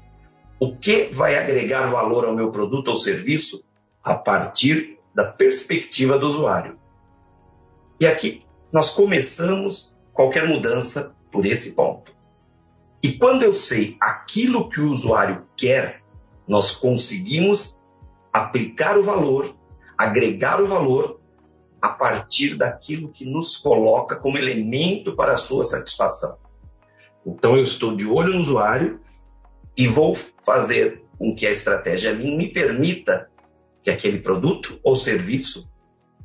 O 0.61 0.77
que 0.77 1.09
vai 1.13 1.37
agregar 1.37 1.91
valor 1.91 2.25
ao 2.25 2.37
meu 2.37 2.51
produto 2.51 2.89
ou 2.89 2.97
serviço 2.97 3.65
a 4.03 4.15
partir 4.15 4.99
da 5.13 5.25
perspectiva 5.25 6.17
do 6.17 6.29
usuário? 6.29 6.79
E 7.99 8.07
aqui 8.07 8.45
nós 8.73 8.91
começamos 8.91 9.97
qualquer 10.13 10.47
mudança 10.47 11.13
por 11.31 11.47
esse 11.47 11.73
ponto. 11.73 12.12
E 13.03 13.13
quando 13.13 13.43
eu 13.43 13.55
sei 13.55 13.97
aquilo 14.01 14.69
que 14.69 14.81
o 14.81 14.91
usuário 14.91 15.47
quer, 15.57 16.03
nós 16.49 16.71
conseguimos 16.71 17.81
aplicar 18.33 18.97
o 18.97 19.03
valor, 19.03 19.57
agregar 19.99 20.63
o 20.63 20.69
valor 20.69 21.21
a 21.81 21.89
partir 21.89 22.55
daquilo 22.55 23.11
que 23.11 23.25
nos 23.25 23.57
coloca 23.57 24.15
como 24.15 24.39
elemento 24.39 25.17
para 25.17 25.33
a 25.33 25.37
sua 25.37 25.65
satisfação. 25.65 26.39
Então 27.27 27.57
eu 27.57 27.65
estou 27.65 27.97
de 27.97 28.07
olho 28.07 28.35
no 28.35 28.41
usuário 28.41 29.01
e 29.77 29.89
vou 29.89 30.15
fazer 30.45 31.05
com 31.19 31.35
que 31.35 31.47
a 31.47 31.51
estratégia 31.51 32.15
me 32.15 32.53
permita 32.53 33.29
que 33.83 33.91
aquele 33.91 34.19
produto 34.19 34.79
ou 34.83 34.95
serviço 34.95 35.69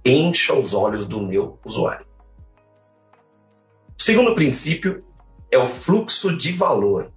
encha 0.05 0.53
os 0.53 0.75
olhos 0.75 1.05
do 1.05 1.21
meu 1.21 1.59
usuário. 1.65 2.05
O 3.99 4.01
segundo 4.01 4.35
princípio 4.35 5.03
é 5.51 5.57
o 5.57 5.67
fluxo 5.67 6.35
de 6.35 6.51
valor. 6.51 7.11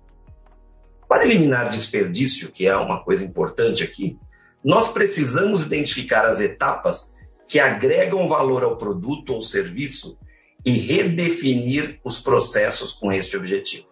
Para 1.09 1.25
eliminar 1.25 1.69
desperdício, 1.69 2.53
que 2.53 2.67
é 2.67 2.77
uma 2.77 3.03
coisa 3.03 3.25
importante 3.25 3.83
aqui, 3.83 4.19
nós 4.65 4.89
precisamos 4.89 5.65
identificar 5.65 6.25
as 6.25 6.41
etapas 6.41 7.13
que 7.49 7.59
agregam 7.59 8.29
valor 8.29 8.63
ao 8.63 8.77
produto 8.77 9.35
ou 9.35 9.43
serviço 9.43 10.17
e 10.65 10.73
redefinir 10.73 11.99
os 12.05 12.21
processos 12.21 12.93
com 12.93 13.11
este 13.11 13.37
objetivo. 13.37 13.89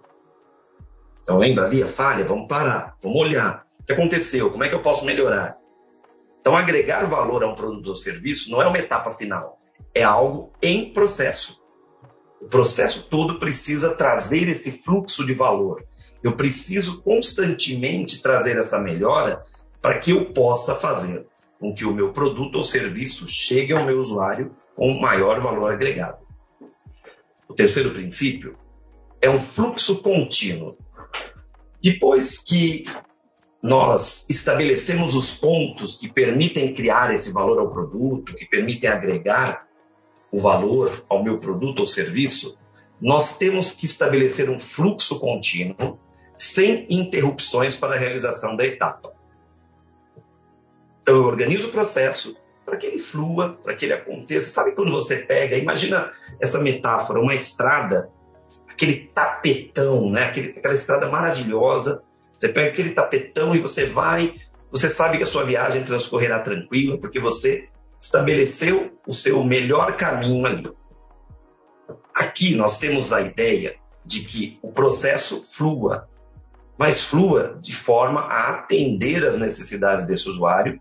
Então, 1.23 1.39
lembra 1.39 1.67
ali 1.67 1.83
a 1.83 1.89
falha? 1.89 2.25
Vamos 2.25 2.47
parar, 2.47 2.97
vamos 3.03 3.19
olhar. 3.19 3.67
O 3.81 3.85
que 3.85 3.93
aconteceu? 3.93 4.51
Como 4.51 4.63
é 4.65 4.69
que 4.69 4.75
eu 4.75 4.83
posso 4.83 5.05
melhorar? 5.05 5.59
Então, 6.41 6.57
agregar 6.57 7.05
valor 7.07 7.43
a 7.43 7.49
um 7.49 7.55
produto 7.55 7.89
ou 7.89 7.97
serviço 7.97 8.51
não 8.51 8.63
é 8.63 8.67
uma 8.67 8.79
etapa 8.79 9.11
final, 9.11 9.59
é 9.95 10.03
algo 10.03 10.53
em 10.63 10.93
processo. 10.93 11.61
O 12.41 12.47
processo 12.47 13.05
todo 13.11 13.39
precisa 13.39 13.95
trazer 13.95 14.49
esse 14.49 14.71
fluxo 14.71 15.27
de 15.27 15.35
valor. 15.35 15.85
Eu 16.23 16.37
preciso 16.37 17.03
constantemente 17.03 18.23
trazer 18.23 18.57
essa 18.57 18.79
melhora 18.79 19.43
para 19.81 19.99
que 19.99 20.11
eu 20.11 20.33
possa 20.33 20.75
fazer 20.75 21.27
com 21.59 21.75
que 21.75 21.85
o 21.85 21.93
meu 21.93 22.13
produto 22.13 22.57
ou 22.57 22.65
serviço 22.65 23.27
chegue 23.27 23.73
ao 23.73 23.85
meu 23.85 23.99
usuário 23.99 24.55
com 24.75 25.01
maior 25.01 25.41
valor 25.41 25.73
agregado. 25.73 26.19
O 27.49 27.55
terceiro 27.55 27.93
princípio 27.93 28.57
é 29.21 29.29
um 29.29 29.39
fluxo 29.39 30.01
contínuo. 30.01 30.77
Depois 31.83 32.39
que 32.39 32.85
nós 33.63 34.25
estabelecemos 34.29 35.15
os 35.15 35.33
pontos 35.33 35.97
que 35.97 36.09
permitem 36.09 36.75
criar 36.75 37.13
esse 37.13 37.33
valor 37.33 37.59
ao 37.59 37.71
produto, 37.71 38.35
que 38.35 38.47
permitem 38.47 38.89
agregar 38.89 39.68
o 40.31 40.41
valor 40.41 41.05
ao 41.09 41.23
meu 41.23 41.39
produto 41.39 41.81
ou 41.81 41.87
serviço, 41.87 42.57
nós 43.01 43.37
temos 43.37 43.71
que 43.71 43.87
estabelecer 43.87 44.51
um 44.51 44.59
fluxo 44.59 45.19
contínuo 45.19 45.99
sem 46.35 46.87
interrupções 46.91 47.75
para 47.75 47.95
a 47.95 47.99
realização 47.99 48.57
da 48.57 48.65
etapa. 48.65 49.13
Então 51.01 51.17
eu 51.17 51.25
organizo 51.25 51.69
o 51.69 51.73
processo 51.73 52.37
para 52.65 52.77
que 52.77 52.87
ele 52.87 52.99
flua, 52.99 53.59
para 53.63 53.75
que 53.75 53.87
ele 53.87 53.95
aconteça. 53.95 54.51
Sabe 54.51 54.73
quando 54.73 54.91
você 54.91 55.17
pega, 55.17 55.57
imagina 55.57 56.11
essa 56.39 56.61
metáfora, 56.61 57.21
uma 57.21 57.35
estrada, 57.35 58.11
aquele 58.69 59.11
tapetão, 59.15 60.11
né? 60.11 60.25
aquela 60.25 60.75
estrada 60.75 61.09
maravilhosa, 61.09 62.03
você 62.39 62.49
pega 62.49 62.71
aquele 62.71 62.91
tapetão 62.91 63.55
e 63.55 63.59
você 63.59 63.85
vai, 63.85 64.35
você 64.71 64.91
sabe 64.91 65.17
que 65.17 65.23
a 65.23 65.27
sua 65.27 65.45
viagem 65.45 65.83
transcorrerá 65.83 66.41
tranquila, 66.41 66.99
porque 66.99 67.19
você 67.19 67.69
estabeleceu 67.99 68.99
o 69.07 69.13
seu 69.13 69.43
melhor 69.43 69.97
caminho 69.97 70.47
ali. 70.47 70.71
Aqui 72.15 72.55
nós 72.55 72.79
temos 72.79 73.13
a 73.13 73.21
ideia 73.21 73.77
de 74.05 74.21
que 74.21 74.59
o 74.63 74.73
processo 74.73 75.43
flua, 75.43 76.09
mas 76.79 77.03
flua 77.03 77.59
de 77.61 77.75
forma 77.75 78.21
a 78.21 78.51
atender 78.51 79.27
às 79.27 79.37
necessidades 79.37 80.07
desse 80.07 80.29
usuário 80.29 80.81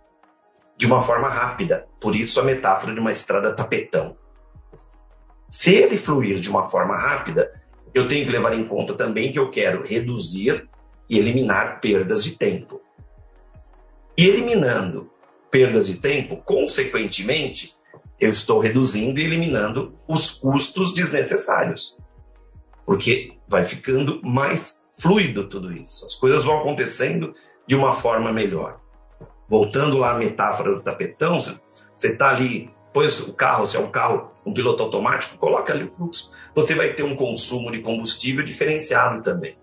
de 0.77 0.85
uma 0.85 1.01
forma 1.01 1.27
rápida. 1.27 1.87
Por 1.99 2.15
isso 2.15 2.39
a 2.39 2.43
metáfora 2.43 2.93
de 2.93 2.99
uma 2.99 3.11
estrada 3.11 3.53
tapetão. 3.53 4.15
Se 5.49 5.73
ele 5.73 5.97
fluir 5.97 6.39
de 6.39 6.49
uma 6.49 6.65
forma 6.65 6.95
rápida, 6.95 7.51
eu 7.93 8.07
tenho 8.07 8.25
que 8.25 8.31
levar 8.31 8.53
em 8.53 8.65
conta 8.65 8.93
também 8.93 9.31
que 9.31 9.39
eu 9.39 9.49
quero 9.49 9.83
reduzir 9.83 10.69
e 11.09 11.17
eliminar 11.17 11.79
perdas 11.79 12.23
de 12.23 12.37
tempo. 12.37 12.81
Eliminando 14.15 15.09
perdas 15.51 15.87
de 15.87 15.97
tempo, 15.97 16.37
consequentemente, 16.37 17.75
eu 18.19 18.29
estou 18.29 18.59
reduzindo 18.59 19.19
e 19.19 19.23
eliminando 19.23 19.97
os 20.07 20.31
custos 20.31 20.93
desnecessários. 20.93 21.97
Porque 22.85 23.37
vai 23.47 23.65
ficando 23.65 24.21
mais 24.23 24.81
fluido 24.97 25.47
tudo 25.47 25.71
isso. 25.71 26.05
As 26.05 26.15
coisas 26.15 26.43
vão 26.43 26.59
acontecendo 26.59 27.33
de 27.65 27.75
uma 27.75 27.93
forma 27.93 28.31
melhor. 28.31 28.79
Voltando 29.47 29.97
lá 29.97 30.15
à 30.15 30.17
metáfora 30.17 30.73
do 30.73 30.81
tapetão, 30.81 31.39
você 31.39 31.59
está 31.95 32.29
ali, 32.29 32.69
pois 32.93 33.19
o 33.21 33.33
carro, 33.33 33.67
se 33.67 33.77
é 33.77 33.79
um 33.79 33.91
carro, 33.91 34.31
um 34.45 34.53
piloto 34.53 34.83
automático, 34.83 35.37
coloca 35.37 35.73
ali 35.73 35.83
o 35.83 35.91
fluxo. 35.91 36.31
Você 36.55 36.73
vai 36.75 36.93
ter 36.93 37.03
um 37.03 37.15
consumo 37.15 37.71
de 37.71 37.79
combustível 37.79 38.43
diferenciado 38.43 39.21
também. 39.21 39.57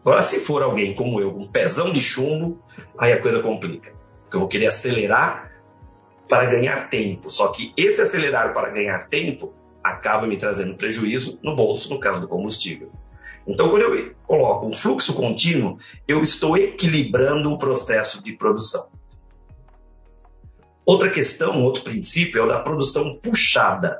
Agora, 0.00 0.22
se 0.22 0.40
for 0.40 0.62
alguém 0.62 0.94
como 0.94 1.20
eu, 1.20 1.36
um 1.36 1.46
pezão 1.46 1.92
de 1.92 2.00
chumbo, 2.00 2.60
aí 2.98 3.12
a 3.12 3.20
coisa 3.20 3.40
complica. 3.40 3.92
Porque 4.32 4.36
eu 4.36 4.40
vou 4.40 4.48
querer 4.48 4.68
acelerar 4.68 5.52
para 6.26 6.46
ganhar 6.46 6.88
tempo. 6.88 7.28
Só 7.28 7.48
que 7.48 7.74
esse 7.76 8.00
acelerar 8.00 8.54
para 8.54 8.70
ganhar 8.70 9.06
tempo 9.10 9.52
acaba 9.84 10.26
me 10.26 10.38
trazendo 10.38 10.74
prejuízo 10.74 11.38
no 11.42 11.54
bolso, 11.54 11.92
no 11.92 12.00
caso 12.00 12.18
do 12.18 12.26
combustível. 12.26 12.90
Então, 13.46 13.68
quando 13.68 13.82
eu 13.82 14.14
coloco 14.26 14.66
um 14.66 14.72
fluxo 14.72 15.12
contínuo, 15.12 15.76
eu 16.08 16.22
estou 16.22 16.56
equilibrando 16.56 17.52
o 17.52 17.58
processo 17.58 18.24
de 18.24 18.32
produção. 18.32 18.88
Outra 20.86 21.10
questão, 21.10 21.62
outro 21.62 21.84
princípio 21.84 22.40
é 22.40 22.44
o 22.44 22.48
da 22.48 22.58
produção 22.58 23.14
puxada. 23.16 23.98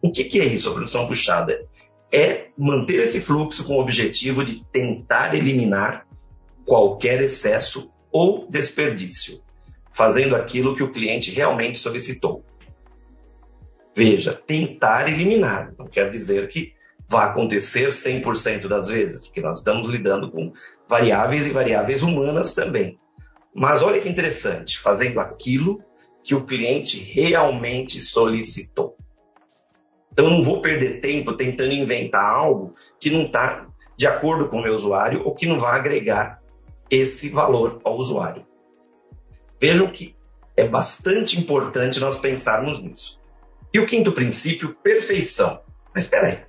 O 0.00 0.12
que, 0.12 0.22
que 0.22 0.40
é 0.40 0.44
isso, 0.44 0.70
a 0.70 0.74
produção 0.74 1.08
puxada? 1.08 1.66
É 2.12 2.50
manter 2.56 3.00
esse 3.00 3.20
fluxo 3.20 3.64
com 3.64 3.78
o 3.78 3.80
objetivo 3.80 4.44
de 4.44 4.64
tentar 4.66 5.34
eliminar 5.34 6.06
qualquer 6.64 7.20
excesso 7.20 7.90
ou 8.12 8.46
desperdício, 8.48 9.40
fazendo 9.92 10.36
aquilo 10.36 10.74
que 10.74 10.82
o 10.82 10.92
cliente 10.92 11.30
realmente 11.30 11.78
solicitou. 11.78 12.44
Veja, 13.94 14.34
tentar 14.34 15.08
eliminar, 15.08 15.74
não 15.78 15.88
quer 15.88 16.10
dizer 16.10 16.46
que 16.48 16.72
vai 17.08 17.26
acontecer 17.26 17.88
100% 17.88 18.68
das 18.68 18.88
vezes, 18.88 19.26
porque 19.26 19.40
nós 19.40 19.58
estamos 19.58 19.88
lidando 19.88 20.30
com 20.30 20.52
variáveis 20.88 21.46
e 21.46 21.50
variáveis 21.50 22.02
humanas 22.02 22.52
também. 22.52 22.98
Mas 23.52 23.82
olha 23.82 24.00
que 24.00 24.08
interessante, 24.08 24.78
fazendo 24.78 25.18
aquilo 25.18 25.82
que 26.22 26.34
o 26.34 26.44
cliente 26.44 26.98
realmente 26.98 28.00
solicitou. 28.00 28.96
Então, 30.12 30.30
não 30.30 30.44
vou 30.44 30.60
perder 30.60 31.00
tempo 31.00 31.32
tentando 31.32 31.72
inventar 31.72 32.24
algo 32.24 32.74
que 32.98 33.10
não 33.10 33.22
está 33.22 33.66
de 33.96 34.06
acordo 34.06 34.48
com 34.48 34.58
o 34.58 34.62
meu 34.62 34.74
usuário 34.74 35.22
ou 35.24 35.34
que 35.34 35.46
não 35.46 35.58
vai 35.58 35.78
agregar 35.78 36.39
esse 36.90 37.28
valor 37.28 37.80
ao 37.84 37.96
usuário. 37.96 38.46
Vejam 39.60 39.86
que 39.88 40.16
é 40.56 40.66
bastante 40.66 41.38
importante 41.38 42.00
nós 42.00 42.18
pensarmos 42.18 42.82
nisso. 42.82 43.20
E 43.72 43.78
o 43.78 43.86
quinto 43.86 44.12
princípio, 44.12 44.74
perfeição. 44.82 45.60
Mas 45.94 46.04
espera 46.04 46.26
aí. 46.26 46.44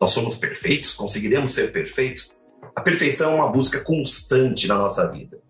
Nós 0.00 0.12
somos 0.12 0.36
perfeitos? 0.36 0.92
Conseguiremos 0.92 1.54
ser 1.54 1.72
perfeitos? 1.72 2.36
A 2.74 2.82
perfeição 2.82 3.32
é 3.32 3.34
uma 3.36 3.48
busca 3.48 3.80
constante 3.80 4.68
na 4.68 4.76
nossa 4.76 5.10
vida. 5.10 5.40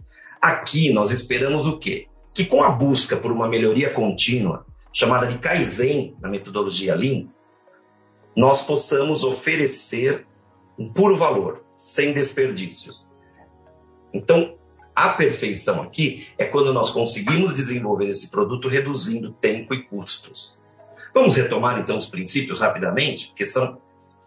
Aqui 0.41 0.93
nós 0.93 1.11
esperamos 1.11 1.67
o 1.67 1.79
quê? 1.79 2.07
Que 2.33 2.45
com 2.45 2.63
a 2.63 2.71
busca 2.71 3.17
por 3.17 3.33
uma 3.33 3.49
melhoria 3.49 3.93
contínua, 3.93 4.65
chamada 4.93 5.27
de 5.27 5.39
Kaizen 5.39 6.17
na 6.21 6.29
metodologia 6.29 6.95
Lean, 6.95 7.29
nós 8.37 8.63
possamos 8.63 9.25
oferecer 9.25 10.27
um 10.79 10.93
puro 10.93 11.17
valor, 11.17 11.65
sem 11.77 12.13
desperdícios. 12.13 13.10
Então, 14.13 14.55
a 14.95 15.11
perfeição 15.11 15.83
aqui 15.83 16.29
é 16.37 16.45
quando 16.45 16.73
nós 16.73 16.91
conseguimos 16.91 17.55
desenvolver 17.55 18.09
esse 18.09 18.31
produto 18.31 18.69
reduzindo 18.69 19.33
tempo 19.33 19.75
e 19.75 19.83
custos. 19.85 20.59
Vamos 21.15 21.37
retomar 21.37 21.79
então 21.81 21.97
os 21.97 22.07
princípios 22.07 22.61
rapidamente, 22.61 23.29
porque 23.29 23.47
são 23.47 23.81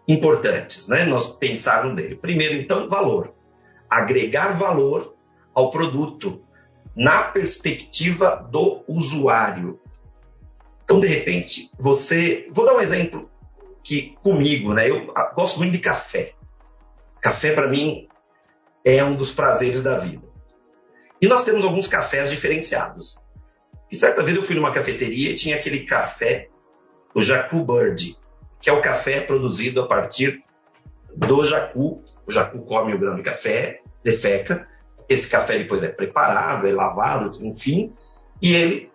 importantes, 0.06 0.88
né? 0.88 1.04
Nós 1.04 1.28
pensarmos 1.28 1.94
nele. 1.94 2.16
Primeiro, 2.16 2.54
então, 2.54 2.88
valor. 2.88 3.32
Agregar 3.88 4.58
valor 4.58 5.14
ao 5.54 5.70
produto 5.70 6.42
na 6.96 7.22
perspectiva 7.22 8.46
do 8.50 8.82
usuário. 8.86 9.80
Então, 10.84 11.00
de 11.00 11.06
repente, 11.06 11.70
você. 11.78 12.48
Vou 12.52 12.64
dar 12.66 12.74
um 12.74 12.80
exemplo 12.80 13.30
que 13.82 14.16
comigo, 14.22 14.74
né? 14.74 14.90
Eu 14.90 15.12
gosto 15.34 15.58
muito 15.58 15.72
de 15.72 15.78
café. 15.78 16.34
Café, 17.20 17.52
para 17.52 17.68
mim, 17.68 18.08
é 18.84 19.02
um 19.02 19.16
dos 19.16 19.32
prazeres 19.32 19.82
da 19.82 19.98
vida. 19.98 20.28
E 21.20 21.28
nós 21.28 21.44
temos 21.44 21.64
alguns 21.64 21.88
cafés 21.88 22.30
diferenciados. 22.30 23.18
E 23.90 23.96
certa 23.96 24.22
vez 24.22 24.36
eu 24.36 24.42
fui 24.42 24.56
numa 24.56 24.72
cafeteria 24.72 25.30
e 25.30 25.34
tinha 25.34 25.56
aquele 25.56 25.84
café, 25.84 26.48
o 27.14 27.22
Jacu 27.22 27.64
Bird, 27.64 28.16
que 28.60 28.68
é 28.68 28.72
o 28.72 28.82
café 28.82 29.20
produzido 29.20 29.80
a 29.80 29.86
partir 29.86 30.42
do 31.16 31.44
jacu. 31.44 32.02
O 32.26 32.32
jacu 32.32 32.60
come 32.62 32.94
o 32.94 32.98
grão 32.98 33.14
de 33.14 33.22
café, 33.22 33.82
defeca. 34.02 34.66
Esse 35.08 35.28
café 35.28 35.58
depois 35.58 35.82
é 35.82 35.88
preparado, 35.88 36.66
é 36.66 36.72
lavado, 36.72 37.30
enfim, 37.42 37.92
e 38.40 38.54
ele 38.54 38.90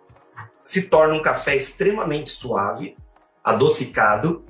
se 0.64 0.82
torna 0.82 1.14
um 1.14 1.22
café 1.22 1.54
extremamente 1.54 2.30
suave, 2.30 2.96
adocicado, 3.44 4.44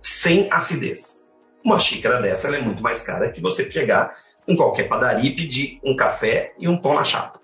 sem 0.00 0.48
acidez. 0.52 1.26
Uma 1.64 1.78
xícara 1.78 2.20
dessa 2.20 2.54
é 2.54 2.60
muito 2.60 2.82
mais 2.82 3.02
cara 3.02 3.30
que 3.30 3.40
você 3.40 3.64
pegar 3.64 4.10
em 4.48 4.56
qualquer 4.56 4.88
padaria 4.88 5.30
e 5.30 5.36
pedir 5.36 5.78
um 5.84 5.94
café 5.94 6.54
e 6.58 6.66
um 6.66 6.80
pão 6.80 6.94
na 6.94 7.04
chapa. 7.04 7.38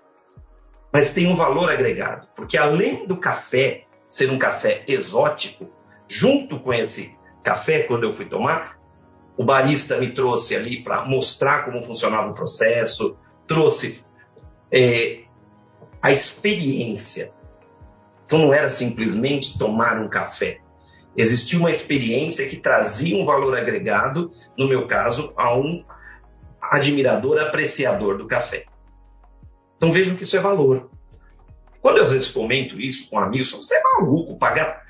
Mas 0.91 1.11
tem 1.11 1.27
um 1.27 1.35
valor 1.35 1.69
agregado, 1.69 2.27
porque 2.35 2.57
além 2.57 3.05
do 3.05 3.17
café 3.17 3.85
ser 4.09 4.31
um 4.31 4.39
café 4.39 4.83
exótico, 4.87 5.69
junto 6.07 6.59
com 6.59 6.73
esse 6.73 7.15
café, 7.43 7.83
quando 7.83 8.03
eu 8.03 8.13
fui 8.13 8.25
tomar, 8.25 8.79
o 9.37 9.43
barista 9.43 9.97
me 9.97 10.09
trouxe 10.11 10.55
ali 10.55 10.81
para 10.81 11.05
mostrar 11.05 11.65
como 11.65 11.83
funcionava 11.83 12.29
o 12.29 12.33
processo, 12.33 13.17
trouxe 13.45 14.03
é, 14.71 15.23
a 16.01 16.11
experiência. 16.11 17.31
Então 18.25 18.39
não 18.39 18.53
era 18.53 18.69
simplesmente 18.69 19.59
tomar 19.59 19.99
um 19.99 20.07
café. 20.07 20.59
Existia 21.15 21.59
uma 21.59 21.71
experiência 21.71 22.47
que 22.47 22.57
trazia 22.57 23.15
um 23.15 23.25
valor 23.25 23.55
agregado, 23.55 24.31
no 24.57 24.67
meu 24.67 24.87
caso, 24.87 25.33
a 25.37 25.55
um 25.55 25.83
admirador, 26.71 27.39
apreciador 27.39 28.17
do 28.17 28.27
café. 28.27 28.65
Então 29.77 29.91
vejam 29.91 30.15
que 30.15 30.23
isso 30.23 30.37
é 30.37 30.39
valor. 30.39 30.89
Quando 31.81 31.97
eu 31.97 32.03
às 32.03 32.11
vezes 32.11 32.29
comento 32.29 32.79
isso 32.79 33.09
com 33.09 33.19
amigos, 33.19 33.51
você 33.51 33.75
é 33.75 33.81
maluco 33.81 34.37
pagar 34.37 34.83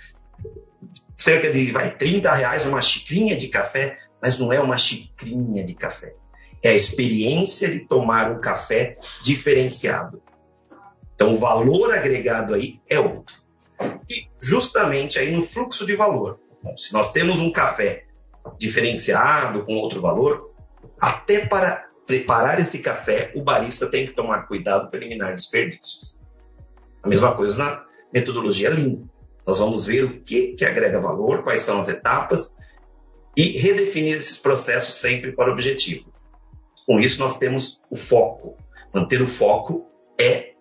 cerca 1.15 1.50
de 1.50 1.72
vai, 1.72 1.96
30 1.96 2.32
reais 2.34 2.65
uma 2.65 2.82
xicrinha 2.82 3.36
de 3.36 3.48
café, 3.48 3.98
mas 4.22 4.38
não 4.38 4.51
é 4.51 4.60
uma 4.60 4.77
xicrinha 4.77 5.63
de 5.63 5.74
café. 5.74 6.13
É 6.62 6.70
a 6.70 6.75
experiência 6.75 7.70
de 7.70 7.88
tomar 7.88 8.31
um 8.31 8.42
café 8.42 8.98
diferenciado. 9.24 10.22
Então, 11.14 11.33
o 11.33 11.38
valor 11.38 11.94
agregado 11.94 12.53
aí 12.53 12.81
é 12.90 13.00
outro. 13.00 13.35
E 14.09 14.27
justamente 14.42 15.18
aí 15.18 15.31
no 15.31 15.42
fluxo 15.42 15.85
de 15.85 15.96
valor. 15.96 16.40
Bom, 16.61 16.75
se 16.75 16.92
nós 16.94 17.11
temos 17.11 17.40
um 17.40 17.51
café 17.51 18.05
diferenciado 18.57 19.64
com 19.64 19.75
outro 19.75 20.01
valor, 20.01 20.53
até 21.05 21.46
para 21.46 21.87
preparar 22.07 22.59
esse 22.59 22.79
café, 22.79 23.31
o 23.35 23.44
barista 23.44 23.85
tem 23.85 24.07
que 24.07 24.13
tomar 24.13 24.48
cuidado 24.48 24.89
para 24.89 24.98
eliminar 24.98 25.35
desperdícios. 25.35 26.20
A 27.03 27.07
mesma 27.07 27.35
coisa 27.35 27.63
na 27.63 27.85
metodologia 28.11 28.72
Lean. 28.72 29.03
Nós 29.46 29.59
vamos 29.59 29.85
ver 29.85 30.03
o 30.03 30.22
que, 30.22 30.55
que 30.55 30.65
agrega 30.65 31.00
valor, 31.00 31.44
quais 31.44 31.61
são 31.61 31.79
as 31.79 31.87
etapas 31.87 32.57
e 33.37 33.59
redefinir 33.59 34.18
esses 34.18 34.39
processos 34.39 34.96
sempre 34.96 35.31
para 35.33 35.51
o 35.51 35.53
objetivo. 35.53 36.11
Com 36.87 37.00
isso, 37.00 37.20
nós 37.20 37.37
temos 37.37 37.83
o 37.87 37.96
foco. 37.96 38.57
Manter 38.91 39.22
o 39.22 39.27
foco 39.27 39.85
é 40.20 40.53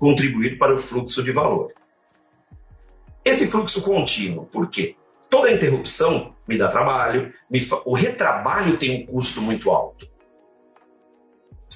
contribuir 0.00 0.58
para 0.58 0.74
o 0.74 0.80
fluxo 0.80 1.22
de 1.22 1.30
valor. 1.30 1.72
Esse 3.24 3.46
fluxo 3.46 3.82
contínuo, 3.82 4.46
por 4.46 4.68
quê? 4.68 4.96
Toda 5.30 5.52
interrupção 5.52 6.33
me 6.46 6.58
dá 6.58 6.68
trabalho, 6.68 7.32
me 7.50 7.60
fa... 7.60 7.80
o 7.84 7.94
retrabalho 7.94 8.76
tem 8.76 9.02
um 9.02 9.06
custo 9.06 9.40
muito 9.40 9.70
alto. 9.70 10.08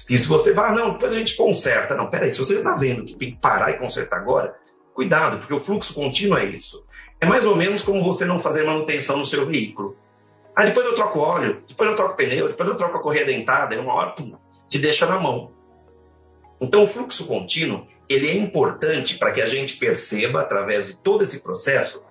E 0.09 0.17
se 0.17 0.27
você 0.27 0.53
vai, 0.53 0.73
não, 0.73 0.93
depois 0.93 1.11
a 1.11 1.15
gente 1.15 1.35
conserta. 1.35 1.95
Não, 1.95 2.09
peraí, 2.09 2.31
se 2.31 2.39
você 2.39 2.53
já 2.53 2.59
está 2.59 2.75
vendo 2.75 3.05
que 3.05 3.15
tem 3.15 3.31
que 3.31 3.37
parar 3.37 3.71
e 3.71 3.77
consertar 3.77 4.17
agora, 4.17 4.55
Cuidado, 4.99 5.37
porque 5.37 5.53
o 5.53 5.61
fluxo 5.61 5.93
contínuo 5.93 6.37
é 6.37 6.43
isso. 6.43 6.85
É 7.21 7.25
mais 7.25 7.47
ou 7.47 7.55
menos 7.55 7.81
como 7.81 8.03
você 8.03 8.25
não 8.25 8.37
fazer 8.37 8.65
manutenção 8.65 9.15
no 9.15 9.25
seu 9.25 9.45
veículo. 9.45 9.95
Ah, 10.53 10.65
depois 10.65 10.85
eu 10.85 10.93
troco 10.93 11.19
óleo, 11.19 11.63
depois 11.65 11.89
eu 11.89 11.95
troco 11.95 12.17
pneu, 12.17 12.49
depois 12.49 12.67
eu 12.67 12.75
troco 12.75 12.97
a 12.97 13.01
correia 13.01 13.23
dentada, 13.23 13.73
e 13.73 13.77
uma 13.77 13.93
hora 13.93 14.09
pum, 14.09 14.37
te 14.67 14.77
deixa 14.77 15.05
na 15.05 15.17
mão. 15.17 15.53
Então, 16.59 16.83
o 16.83 16.87
fluxo 16.87 17.25
contínuo 17.27 17.87
ele 18.09 18.27
é 18.27 18.35
importante 18.35 19.17
para 19.17 19.31
que 19.31 19.41
a 19.41 19.45
gente 19.45 19.77
perceba, 19.77 20.41
através 20.41 20.87
de 20.87 20.97
todo 20.97 21.23
esse 21.23 21.39
processo, 21.39 22.03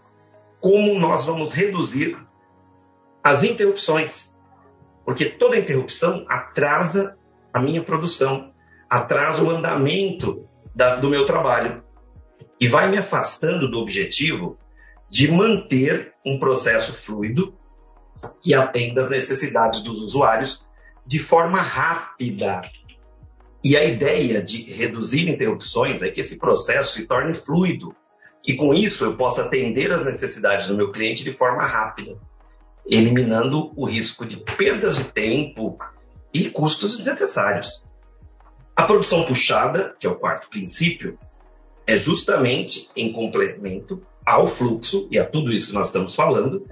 como 0.59 0.99
nós 0.99 1.27
vamos 1.27 1.53
reduzir 1.53 2.17
as 3.29 3.45
interrupções. 3.45 4.35
Porque 5.05 5.27
toda 5.27 5.59
interrupção 5.59 6.25
atrasa 6.29 7.17
a 7.53 7.61
minha 7.61 7.83
produção, 7.83 8.53
atrasa 8.89 9.43
o 9.43 9.51
andamento 9.51 10.49
da, 10.75 10.97
do 10.97 11.11
meu 11.11 11.27
trabalho 11.27 11.83
e 12.61 12.67
vai 12.67 12.91
me 12.91 12.97
afastando 12.97 13.71
do 13.71 13.79
objetivo 13.79 14.59
de 15.11 15.31
manter 15.31 16.15
um 16.25 16.39
processo 16.39 16.93
fluido 16.93 17.55
que 18.43 18.55
atenda 18.55 19.03
às 19.03 19.11
necessidades 19.11 19.83
dos 19.83 20.03
usuários 20.03 20.67
de 21.07 21.19
forma 21.19 21.61
rápida. 21.61 22.63
E 23.63 23.77
a 23.77 23.85
ideia 23.85 24.43
de 24.43 24.63
reduzir 24.73 25.29
interrupções 25.29 26.03
é 26.03 26.11
que 26.11 26.21
esse 26.21 26.39
processo 26.39 26.95
se 26.95 27.07
torne 27.07 27.35
fluido, 27.35 27.95
e 28.47 28.55
com 28.55 28.73
isso 28.73 29.05
eu 29.05 29.17
possa 29.17 29.43
atender 29.43 29.93
às 29.93 30.05
necessidades 30.05 30.69
do 30.69 30.77
meu 30.77 30.93
cliente 30.93 31.25
de 31.25 31.33
forma 31.33 31.65
rápida, 31.65 32.19
eliminando 32.89 33.73
o 33.77 33.85
risco 33.85 34.25
de 34.25 34.39
perdas 34.39 34.97
de 34.97 35.05
tempo 35.05 35.79
e 36.33 36.49
custos 36.51 36.97
desnecessários. 36.97 37.85
A 38.75 38.85
produção 38.85 39.25
puxada, 39.25 39.95
que 39.99 40.07
é 40.07 40.11
o 40.11 40.17
quarto 40.17 40.49
princípio, 40.49 41.19
é 41.87 41.97
justamente 41.97 42.89
em 42.97 43.13
complemento 43.13 44.03
ao 44.25 44.47
fluxo 44.47 45.09
e 45.11 45.19
a 45.19 45.25
tudo 45.25 45.53
isso 45.53 45.69
que 45.69 45.75
nós 45.75 45.89
estamos 45.89 46.15
falando, 46.15 46.67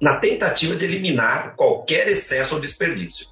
na 0.00 0.16
tentativa 0.16 0.76
de 0.76 0.84
eliminar 0.84 1.54
qualquer 1.56 2.08
excesso 2.08 2.54
ou 2.54 2.60
desperdício. 2.60 3.28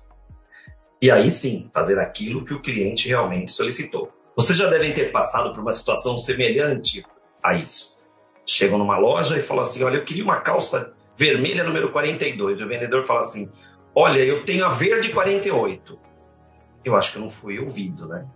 E 1.01 1.11
aí 1.11 1.31
sim, 1.31 1.69
fazer 1.75 1.99
aquilo 1.99 2.45
que 2.45 2.55
o 2.55 2.62
cliente 2.62 3.09
realmente 3.09 3.51
solicitou. 3.51 4.12
Vocês 4.37 4.57
já 4.57 4.69
devem 4.69 4.93
ter 4.95 5.11
passado 5.11 5.53
por 5.53 5.61
uma 5.61 5.75
situação 5.75 6.17
semelhante 6.17 7.05
a 7.43 7.55
isso. 7.55 7.97
Chegam 8.47 8.79
numa 8.79 8.97
loja 8.97 9.37
e 9.37 9.43
falam 9.43 9.62
assim: 9.62 9.83
Olha, 9.83 9.97
eu 9.97 10.05
queria 10.05 10.25
uma 10.25 10.41
calça 10.41 10.95
vermelha 11.16 11.64
número 11.64 11.90
42. 11.90 12.61
O 12.61 12.68
vendedor 12.68 13.05
fala 13.05 13.20
assim: 13.20 13.51
Olha, 13.94 14.20
eu 14.20 14.44
tenho 14.44 14.64
a 14.64 14.68
verde 14.68 15.11
48. 15.11 15.98
Eu 16.85 16.96
acho 16.96 17.12
que 17.12 17.18
eu 17.18 17.22
não 17.22 17.31
fui 17.31 17.59
ouvido, 17.59 18.09
né? 18.09 18.27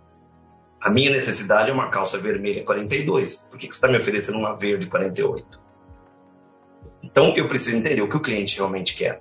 A 0.81 0.91
minha 0.91 1.11
necessidade 1.11 1.71
é 1.71 1.73
uma 1.75 1.89
calça 1.89 2.19
vermelha 2.19 2.65
42. 2.65 3.49
Por 3.51 3.59
que, 3.59 3.67
que 3.67 3.75
você 3.75 3.79
está 3.79 3.89
me 3.89 3.99
oferecendo 3.99 4.39
uma 4.39 4.55
verde 4.57 4.87
48? 4.87 5.61
Então, 7.03 7.37
eu 7.37 7.49
preciso 7.49 7.77
entender 7.77 8.03
o 8.03 8.09
que 8.09 8.17
o 8.17 8.21
cliente 8.21 8.57
realmente 8.57 8.95
quer. 8.95 9.21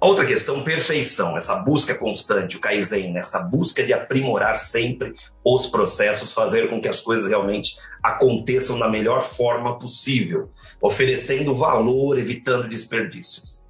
Outra 0.00 0.24
questão, 0.24 0.62
perfeição, 0.62 1.36
essa 1.36 1.56
busca 1.56 1.92
constante, 1.92 2.56
o 2.56 2.60
Kaizen, 2.60 3.18
essa 3.18 3.40
busca 3.40 3.82
de 3.82 3.92
aprimorar 3.92 4.56
sempre 4.56 5.12
os 5.44 5.66
processos, 5.66 6.32
fazer 6.32 6.70
com 6.70 6.80
que 6.80 6.86
as 6.86 7.00
coisas 7.00 7.28
realmente 7.28 7.76
aconteçam 8.00 8.78
da 8.78 8.88
melhor 8.88 9.22
forma 9.22 9.76
possível, 9.76 10.50
oferecendo 10.80 11.52
valor, 11.52 12.16
evitando 12.16 12.68
desperdícios. 12.68 13.64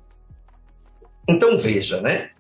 Então 1.27 1.57
veja, 1.57 2.01
né? 2.03 2.31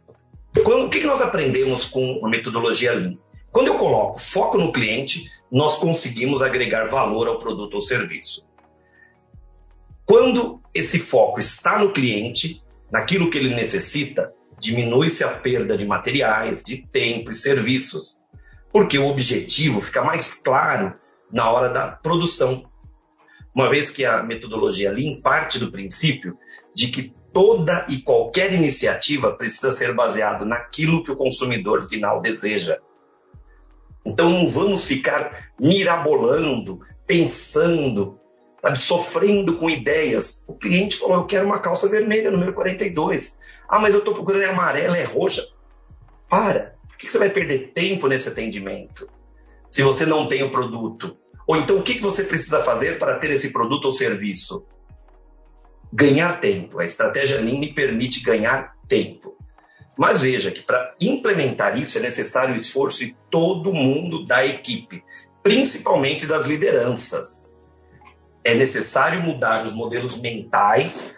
Quando, 0.62 0.86
o 0.86 0.90
que 0.90 1.04
nós 1.04 1.22
aprendemos 1.22 1.86
com 1.86 2.20
a 2.24 2.28
metodologia 2.28 2.92
Lean? 2.92 3.16
Quando 3.50 3.68
eu 3.68 3.78
coloco 3.78 4.18
foco 4.18 4.58
no 4.58 4.70
cliente, 4.70 5.30
nós 5.50 5.76
conseguimos 5.76 6.42
agregar 6.42 6.88
valor 6.88 7.26
ao 7.26 7.38
produto 7.38 7.74
ou 7.74 7.80
serviço. 7.80 8.46
Quando 10.04 10.60
esse 10.74 10.98
foco 10.98 11.38
está 11.38 11.78
no 11.78 11.92
cliente, 11.92 12.62
naquilo 12.90 13.30
que 13.30 13.38
ele 13.38 13.54
necessita, 13.54 14.32
diminui-se 14.58 15.22
a 15.24 15.28
perda 15.28 15.76
de 15.76 15.84
materiais, 15.84 16.62
de 16.62 16.86
tempo 16.86 17.30
e 17.30 17.34
serviços, 17.34 18.18
porque 18.72 18.98
o 18.98 19.06
objetivo 19.06 19.80
fica 19.80 20.02
mais 20.02 20.34
claro 20.34 20.94
na 21.32 21.50
hora 21.50 21.68
da 21.68 21.92
produção. 21.92 22.68
Uma 23.54 23.68
vez 23.68 23.90
que 23.90 24.04
a 24.04 24.22
metodologia 24.22 24.92
Lean 24.92 25.20
parte 25.20 25.58
do 25.58 25.70
princípio 25.70 26.36
de 26.74 26.88
que 26.88 27.14
toda 27.32 27.86
e 27.88 28.00
qualquer 28.00 28.52
iniciativa 28.52 29.32
precisa 29.32 29.70
ser 29.70 29.94
baseado 29.94 30.44
naquilo 30.44 31.02
que 31.04 31.10
o 31.10 31.16
consumidor 31.16 31.82
final 31.86 32.20
deseja. 32.20 32.78
Então 34.06 34.30
não 34.30 34.50
vamos 34.50 34.86
ficar 34.86 35.50
mirabolando, 35.60 36.80
pensando, 37.06 38.18
sabe, 38.60 38.78
sofrendo 38.78 39.56
com 39.56 39.70
ideias. 39.70 40.44
O 40.46 40.54
cliente 40.54 40.98
falou: 40.98 41.16
"Eu 41.16 41.26
quero 41.26 41.46
uma 41.46 41.58
calça 41.58 41.88
vermelha, 41.88 42.30
número 42.30 42.52
42". 42.52 43.40
Ah, 43.68 43.78
mas 43.78 43.92
eu 43.92 44.00
estou 44.00 44.14
procurando 44.14 44.42
é 44.42 44.46
amarela, 44.46 44.96
é 44.96 45.04
roxa. 45.04 45.46
Para. 46.28 46.76
Por 46.88 46.96
que 46.96 47.10
você 47.10 47.18
vai 47.18 47.30
perder 47.30 47.72
tempo 47.72 48.08
nesse 48.08 48.28
atendimento? 48.28 49.08
Se 49.70 49.82
você 49.82 50.06
não 50.06 50.26
tem 50.26 50.42
o 50.42 50.50
produto. 50.50 51.16
Ou 51.46 51.56
então, 51.56 51.78
o 51.78 51.82
que 51.82 51.98
você 52.00 52.24
precisa 52.24 52.62
fazer 52.62 52.98
para 52.98 53.18
ter 53.18 53.30
esse 53.30 53.50
produto 53.52 53.86
ou 53.86 53.92
serviço? 53.92 54.66
Ganhar 55.92 56.40
tempo. 56.40 56.80
A 56.80 56.84
estratégia 56.84 57.40
Lean 57.40 57.58
me 57.58 57.72
permite 57.72 58.20
ganhar 58.20 58.74
tempo. 58.86 59.36
Mas 59.98 60.20
veja 60.20 60.50
que 60.52 60.62
para 60.62 60.94
implementar 61.00 61.76
isso 61.76 61.98
é 61.98 62.00
necessário 62.00 62.54
o 62.54 62.58
esforço 62.58 63.04
de 63.04 63.16
todo 63.28 63.72
mundo 63.72 64.24
da 64.24 64.46
equipe, 64.46 65.02
principalmente 65.42 66.26
das 66.26 66.46
lideranças. 66.46 67.47
É 68.44 68.54
necessário 68.54 69.22
mudar 69.22 69.64
os 69.64 69.72
modelos 69.72 70.16
mentais 70.16 71.14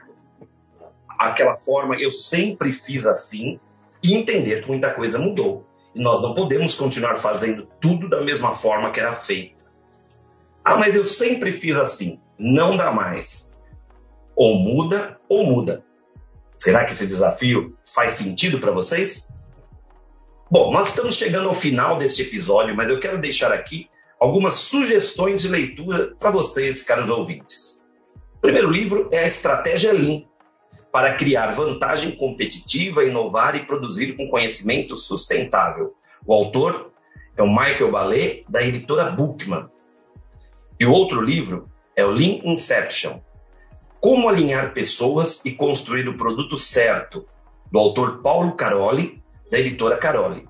aquela 1.20 1.54
forma, 1.54 1.96
eu 2.00 2.10
sempre 2.10 2.72
fiz 2.72 3.04
assim, 3.06 3.60
e 4.02 4.14
entender 4.14 4.62
que 4.62 4.68
muita 4.68 4.90
coisa 4.90 5.18
mudou. 5.18 5.66
E 5.94 6.02
nós 6.02 6.22
não 6.22 6.32
podemos 6.32 6.74
continuar 6.74 7.16
fazendo 7.16 7.68
tudo 7.78 8.08
da 8.08 8.22
mesma 8.22 8.52
forma 8.52 8.90
que 8.90 9.00
era 9.00 9.12
feito. 9.12 9.68
Ah, 10.64 10.78
mas 10.78 10.94
eu 10.94 11.04
sempre 11.04 11.52
fiz 11.52 11.78
assim. 11.78 12.18
Não 12.38 12.76
dá 12.76 12.90
mais. 12.90 13.54
Ou 14.34 14.56
muda 14.56 15.18
ou 15.28 15.44
muda. 15.44 15.84
Será 16.54 16.84
que 16.84 16.92
esse 16.92 17.06
desafio 17.06 17.76
faz 17.84 18.12
sentido 18.12 18.58
para 18.58 18.70
vocês? 18.70 19.32
Bom, 20.50 20.72
nós 20.72 20.88
estamos 20.88 21.16
chegando 21.16 21.48
ao 21.48 21.54
final 21.54 21.98
deste 21.98 22.22
episódio, 22.22 22.74
mas 22.74 22.88
eu 22.88 22.98
quero 22.98 23.18
deixar 23.18 23.52
aqui 23.52 23.90
algumas 24.20 24.56
sugestões 24.56 25.40
de 25.40 25.48
leitura 25.48 26.14
para 26.18 26.30
vocês, 26.30 26.82
caros 26.82 27.08
ouvintes. 27.08 27.82
O 28.36 28.40
primeiro 28.40 28.70
livro 28.70 29.08
é 29.10 29.20
a 29.20 29.26
Estratégia 29.26 29.92
Lean, 29.94 30.24
para 30.92 31.14
criar 31.14 31.52
vantagem 31.52 32.14
competitiva, 32.16 33.04
inovar 33.04 33.56
e 33.56 33.64
produzir 33.64 34.16
com 34.16 34.28
conhecimento 34.28 34.94
sustentável. 34.94 35.94
O 36.26 36.34
autor 36.34 36.92
é 37.36 37.42
o 37.42 37.48
Michael 37.48 37.90
Ballet, 37.90 38.44
da 38.48 38.62
editora 38.62 39.10
Bookman. 39.10 39.70
E 40.78 40.84
o 40.84 40.92
outro 40.92 41.22
livro 41.22 41.70
é 41.96 42.04
o 42.04 42.10
Lean 42.10 42.40
Inception, 42.44 43.20
Como 44.00 44.28
alinhar 44.28 44.72
pessoas 44.72 45.42
e 45.44 45.52
construir 45.52 46.08
o 46.08 46.16
produto 46.16 46.56
certo, 46.56 47.26
do 47.70 47.78
autor 47.78 48.20
Paulo 48.22 48.56
Caroli, 48.56 49.22
da 49.50 49.58
editora 49.58 49.96
Caroli. 49.96 50.48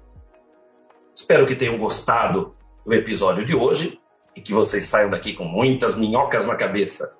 Espero 1.15 1.47
que 1.47 1.57
tenham 1.57 1.77
gostado 1.77 2.55
do 2.85 2.95
episódio 2.95 3.45
de 3.45 3.55
hoje 3.55 3.99
e 4.35 4.40
que 4.40 4.53
vocês 4.53 4.85
saiam 4.85 5.11
daqui 5.11 5.33
com 5.33 5.45
muitas 5.45 5.95
minhocas 5.95 6.47
na 6.47 6.57
cabeça. 6.57 7.12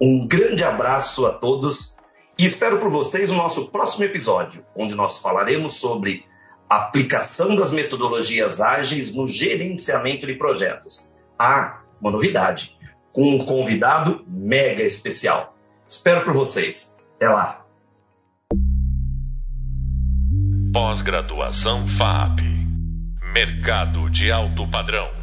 Um 0.00 0.26
grande 0.26 0.62
abraço 0.62 1.26
a 1.26 1.32
todos 1.32 1.96
e 2.38 2.46
espero 2.46 2.78
por 2.78 2.88
vocês 2.88 3.30
o 3.30 3.34
nosso 3.34 3.68
próximo 3.68 4.04
episódio, 4.04 4.64
onde 4.76 4.94
nós 4.94 5.18
falaremos 5.18 5.74
sobre 5.74 6.24
a 6.70 6.84
aplicação 6.84 7.56
das 7.56 7.70
metodologias 7.70 8.60
ágeis 8.60 9.10
no 9.12 9.26
gerenciamento 9.26 10.26
de 10.26 10.34
projetos. 10.34 11.08
Ah, 11.38 11.80
uma 12.00 12.12
novidade, 12.12 12.76
com 13.12 13.34
um 13.34 13.38
convidado 13.38 14.24
mega 14.28 14.82
especial. 14.82 15.56
Espero 15.86 16.22
por 16.22 16.34
vocês. 16.34 16.96
Até 17.16 17.28
lá. 17.28 17.64
Pós-graduação 20.72 21.88
FAP. 21.88 22.47
Mercado 23.38 24.10
de 24.10 24.32
alto 24.32 24.66
padrão. 24.66 25.17